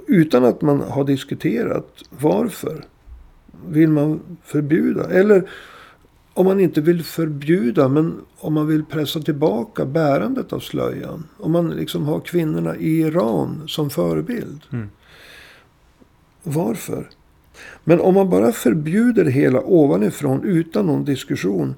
utan 0.07 0.45
att 0.45 0.63
man 0.63 0.81
har 0.81 1.05
diskuterat 1.05 2.03
varför 2.11 2.85
vill 3.67 3.89
man 3.89 4.21
förbjuda. 4.45 5.11
Eller 5.11 5.51
om 6.35 6.47
man 6.47 6.61
inte 6.61 6.81
vill 6.81 7.03
förbjuda, 7.03 7.89
men 7.89 8.21
om 8.39 8.55
man 8.55 8.67
vill 8.67 8.85
pressa 8.85 9.21
tillbaka 9.21 9.85
bärandet 9.85 10.53
av 10.53 10.61
slöjan. 10.61 11.27
Om 11.37 11.53
man 11.53 11.71
liksom 11.71 12.05
har 12.05 12.21
kvinnorna 12.21 12.77
i 12.77 13.01
Iran 13.01 13.63
som 13.67 13.91
förebild. 13.91 14.61
Mm. 14.73 14.89
Varför? 16.43 17.09
Men 17.85 18.01
om 18.01 18.15
man 18.15 18.31
bara 18.31 18.53
förbjuder 18.53 19.25
det 19.25 19.31
hela 19.31 19.61
ovanifrån 19.61 20.45
utan 20.45 20.87
någon 20.87 21.05
diskussion. 21.05 21.75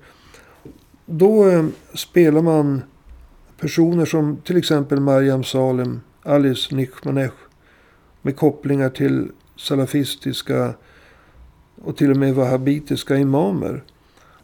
Då 1.07 1.49
eh, 1.49 1.65
spelar 1.95 2.43
man 2.43 2.83
personer 3.61 4.05
som 4.05 4.37
till 4.37 4.57
exempel 4.57 5.01
Mariam 5.01 5.45
Salem, 5.45 6.01
Alice 6.23 6.75
Nikhmaneh. 6.75 7.33
Med 8.23 8.37
kopplingar 8.37 8.91
till 8.91 9.29
salafistiska 9.57 10.75
och 11.83 11.97
till 11.97 12.11
och 12.11 12.17
med 12.17 12.35
wahhabitiska 12.35 13.17
imamer. 13.17 13.83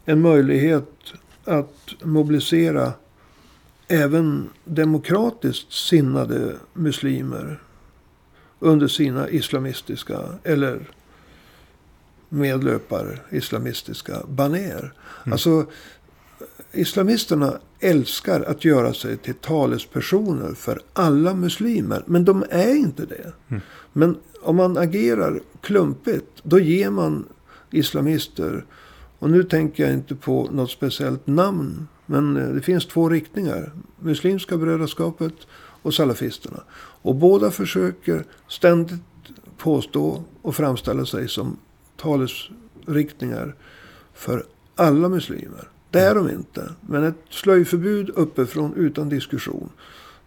En 0.04 0.20
möjlighet 0.20 0.92
att 1.44 1.94
mobilisera 2.02 2.92
även 3.88 4.50
demokratiskt 4.64 5.72
sinnade 5.72 6.56
muslimer 6.72 7.60
under 8.58 8.88
sina 8.88 9.28
islamistiska 9.28 10.20
eller 10.44 10.80
medlöpar 12.28 13.22
islamistiska 13.30 14.22
baner. 14.28 14.92
Mm. 15.24 15.32
Alltså 15.32 15.66
islamisterna 16.72 17.58
älskar 17.80 18.40
att 18.40 18.64
göra 18.64 18.94
sig 18.94 19.16
till 19.16 19.34
talespersoner 19.34 20.54
för 20.54 20.80
alla 20.92 21.34
muslimer. 21.34 22.02
Men 22.06 22.24
de 22.24 22.44
är 22.50 22.74
inte 22.74 23.06
det. 23.06 23.32
Mm. 23.48 23.62
Men 23.92 24.16
om 24.42 24.56
man 24.56 24.78
agerar 24.78 25.40
klumpigt, 25.60 26.26
då 26.42 26.58
ger 26.58 26.90
man 26.90 27.28
islamister, 27.70 28.64
och 29.18 29.30
nu 29.30 29.42
tänker 29.42 29.84
jag 29.84 29.92
inte 29.92 30.14
på 30.14 30.48
något 30.52 30.70
speciellt 30.70 31.26
namn, 31.26 31.88
men 32.06 32.36
eh, 32.36 32.48
det 32.48 32.60
finns 32.60 32.86
två 32.86 33.08
riktningar. 33.08 33.72
Muslimska 33.98 34.56
brödraskapet 34.56 35.34
och 35.82 35.94
salafisterna. 35.94 36.62
Och 37.02 37.14
båda 37.14 37.50
försöker 37.50 38.24
ständigt 38.48 39.00
påstå 39.58 40.24
och 40.42 40.54
framställa 40.54 41.06
sig 41.06 41.28
som 41.28 41.56
talesriktningar 41.98 43.54
för 44.14 44.44
alla 44.74 45.08
muslimer. 45.08 45.68
Det 45.90 46.00
är 46.00 46.14
de 46.14 46.30
inte. 46.30 46.72
Men 46.80 47.04
ett 47.04 47.18
slöjförbud 47.30 48.10
uppifrån 48.10 48.74
utan 48.74 49.08
diskussion. 49.08 49.68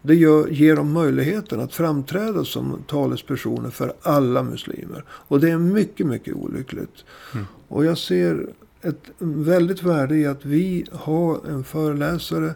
Det 0.02 0.16
gör, 0.16 0.48
ger 0.48 0.76
dem 0.76 0.94
möjligheten 0.94 1.60
att 1.60 1.74
framträda 1.74 2.46
som 2.46 2.84
talespersoner 2.88 3.70
för 3.70 3.94
alla 4.02 4.44
muslimer. 4.44 5.04
Och 5.10 5.40
det 5.40 5.50
är 5.50 5.58
mycket, 5.58 6.06
mycket 6.06 6.36
olyckligt. 6.36 7.06
Mm. 7.34 7.46
Och 7.68 7.86
jag 7.86 7.98
ser 7.98 8.48
ett 8.82 9.12
väldigt 9.20 9.84
värde 9.84 10.16
i 10.16 10.26
att 10.26 10.46
vi 10.46 10.86
har 10.92 11.48
en 11.50 11.64
föreläsare 11.64 12.54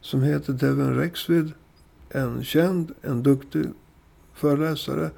som 0.00 0.22
heter 0.22 0.52
Devin 0.52 0.94
Rexvid. 0.94 1.52
En 2.10 2.44
känd, 2.44 2.92
en 3.02 3.22
duktig 3.22 3.64
föreläsare. 4.34 5.10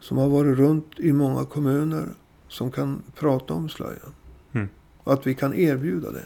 Som 0.00 0.18
har 0.18 0.28
varit 0.28 0.58
runt 0.58 0.90
i 0.96 1.12
många 1.12 1.44
kommuner. 1.44 2.08
Som 2.50 2.70
kan 2.70 3.02
prata 3.14 3.54
om 3.54 3.68
slöjan. 3.68 4.14
Mm. 4.52 4.68
Och 4.98 5.12
att 5.12 5.26
vi 5.26 5.34
kan 5.34 5.54
erbjuda 5.54 6.10
det. 6.10 6.24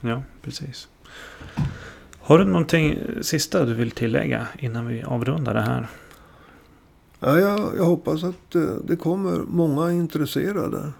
Ja, 0.00 0.22
precis. 0.42 0.88
Har 2.20 2.38
du 2.38 2.44
någonting 2.44 2.98
sista 3.22 3.64
du 3.64 3.74
vill 3.74 3.90
tillägga 3.90 4.48
innan 4.58 4.86
vi 4.86 5.02
avrundar 5.02 5.54
det 5.54 5.60
här? 5.60 5.88
Ja, 7.20 7.38
jag, 7.38 7.76
jag 7.76 7.84
hoppas 7.84 8.24
att 8.24 8.54
eh, 8.54 8.62
det 8.84 8.96
kommer 8.96 9.38
många 9.48 9.92
intresserade. 9.92 10.92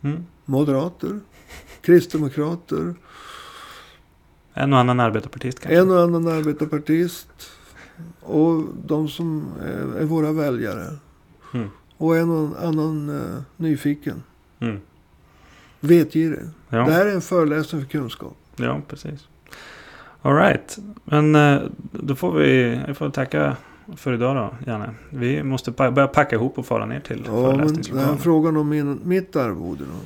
Mm. 0.00 0.26
Moderater, 0.44 1.20
kristdemokrater. 1.80 2.94
En 4.54 4.72
och 4.72 4.78
annan 4.78 5.00
arbetarpartist 5.00 5.60
kanske? 5.60 5.80
En 5.80 5.90
och 5.90 6.00
annan 6.00 6.28
arbetarpartist. 6.28 7.50
Och 8.20 8.64
de 8.86 9.08
som 9.08 9.48
är, 9.62 10.00
är 10.00 10.04
våra 10.04 10.32
väljare. 10.32 10.96
Mm. 11.54 11.68
Och 12.00 12.16
en 12.16 12.30
och 12.30 12.62
annan 12.62 13.08
uh, 13.08 13.40
nyfiken. 13.56 14.22
Mm. 14.60 14.80
Vetgirig. 15.80 16.40
Ja. 16.68 16.78
Det 16.78 16.92
här 16.92 17.06
är 17.06 17.14
en 17.14 17.20
föreläsning 17.20 17.82
för 17.82 17.88
kunskap. 17.88 18.36
Ja, 18.56 18.80
precis. 18.88 19.28
Alright. 20.22 20.78
Men 21.04 21.36
uh, 21.36 21.62
då 21.92 22.14
får 22.14 22.32
vi 22.32 22.80
jag 22.86 22.96
får 22.96 23.10
tacka 23.10 23.56
för 23.96 24.14
idag 24.14 24.36
då, 24.36 24.70
Janne. 24.70 24.90
Vi 25.10 25.42
måste 25.42 25.70
börja 25.70 26.08
packa 26.08 26.36
ihop 26.36 26.58
och 26.58 26.66
fara 26.66 26.86
ner 26.86 27.00
till 27.00 27.22
ja, 27.26 27.32
föreläsningslokalen. 27.32 28.18
Frågan 28.18 28.56
om 28.56 28.68
min, 28.68 29.00
mitt 29.04 29.36
arvode 29.36 29.84
då? 29.84 30.00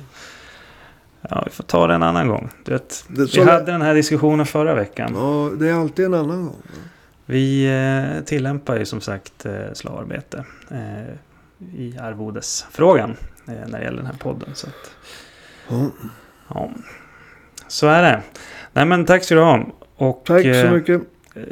Ja, 1.29 1.43
vi 1.45 1.51
får 1.51 1.63
ta 1.63 1.87
det 1.87 1.93
en 1.93 2.03
annan 2.03 2.27
gång. 2.27 2.49
Du 2.63 2.71
vet, 2.71 3.05
vi 3.07 3.43
hade 3.43 3.71
den 3.71 3.81
här 3.81 3.95
diskussionen 3.95 4.45
förra 4.45 4.75
veckan. 4.75 5.11
Ja, 5.15 5.51
det 5.59 5.69
är 5.69 5.73
alltid 5.73 6.05
en 6.05 6.13
annan 6.13 6.45
gång. 6.45 6.55
Vi 7.25 7.65
eh, 7.65 8.23
tillämpar 8.23 8.77
ju 8.77 8.85
som 8.85 9.01
sagt 9.01 9.45
eh, 9.45 9.73
slavarbete 9.73 10.45
eh, 10.71 11.15
i 11.59 11.97
arvodesfrågan 11.97 13.17
eh, 13.47 13.53
när 13.67 13.79
det 13.79 13.83
gäller 13.83 13.97
den 13.97 14.05
här 14.05 14.17
podden. 14.19 14.49
Så, 14.53 14.67
att, 14.67 14.95
ja. 15.69 15.89
ja. 16.49 16.69
så 17.67 17.87
är 17.87 18.01
det. 18.01 18.21
Nej 18.73 18.85
men 18.85 19.05
tack 19.05 19.23
ska 19.23 19.35
du 19.35 19.41
ha. 19.41 19.65
Och, 19.95 20.23
tack 20.25 20.41
så 20.41 20.49
eh, 20.49 20.71
mycket. 20.71 21.01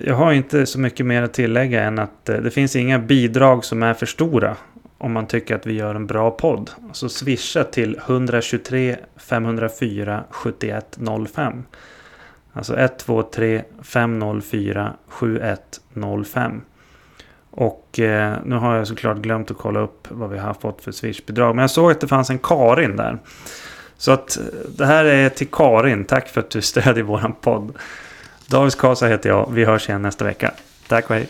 Jag 0.04 0.16
har 0.16 0.34
inte 0.34 0.66
så 0.66 0.80
mycket 0.80 1.06
mer 1.06 1.22
att 1.24 1.34
tillägga 1.34 1.84
än 1.84 2.00
att 2.00 2.30
eh, 2.30 2.38
det 2.38 2.52
finns 2.52 2.76
inga 2.76 3.00
bidrag 3.00 3.66
som 3.66 3.84
är 3.84 3.94
för 3.94 4.06
stora 4.06 4.58
om 5.04 5.12
man 5.12 5.28
tycker 5.28 5.56
att 5.56 5.66
vi 5.66 5.74
gör 5.74 5.96
en 5.96 6.08
bra 6.08 6.32
podd. 6.32 6.72
Så 6.92 7.10
swisha 7.10 7.64
till 7.64 8.00
123 8.08 8.98
504 9.16 10.24
7105. 10.30 11.64
Alltså 12.54 12.78
123 12.78 13.64
504 13.82 14.94
7105. 15.08 16.62
Och 17.56 18.00
eh, 18.00 18.38
nu 18.46 18.56
har 18.56 18.76
jag 18.76 18.88
såklart 18.88 19.18
glömt 19.18 19.52
att 19.52 19.58
kolla 19.58 19.80
upp 19.80 20.08
vad 20.10 20.30
vi 20.30 20.38
har 20.38 20.54
fått 20.54 20.82
för 20.82 20.92
Swish-bidrag. 20.92 21.56
Men 21.56 21.64
jag 21.64 21.72
såg 21.72 21.92
att 21.92 22.02
det 22.02 22.08
fanns 22.08 22.30
en 22.30 22.40
Karin 22.40 22.96
där. 22.96 23.18
Så 23.98 24.12
att 24.12 24.38
eh, 24.38 24.44
det 24.78 24.86
här 24.86 25.06
är 25.06 25.30
till 25.30 25.48
Karin. 25.48 26.06
Tack 26.06 26.30
för 26.30 26.42
att 26.42 26.50
du 26.50 26.62
stödjer 26.62 27.04
våran 27.04 27.34
podd. 27.34 27.78
David 28.48 28.78
Kasa 28.78 29.08
heter 29.08 29.30
jag. 29.30 29.52
Vi 29.52 29.66
hörs 29.66 29.90
igen 29.90 30.02
nästa 30.02 30.26
vecka. 30.26 30.52
Tack 30.88 31.10
och 31.10 31.16
hej. 31.16 31.28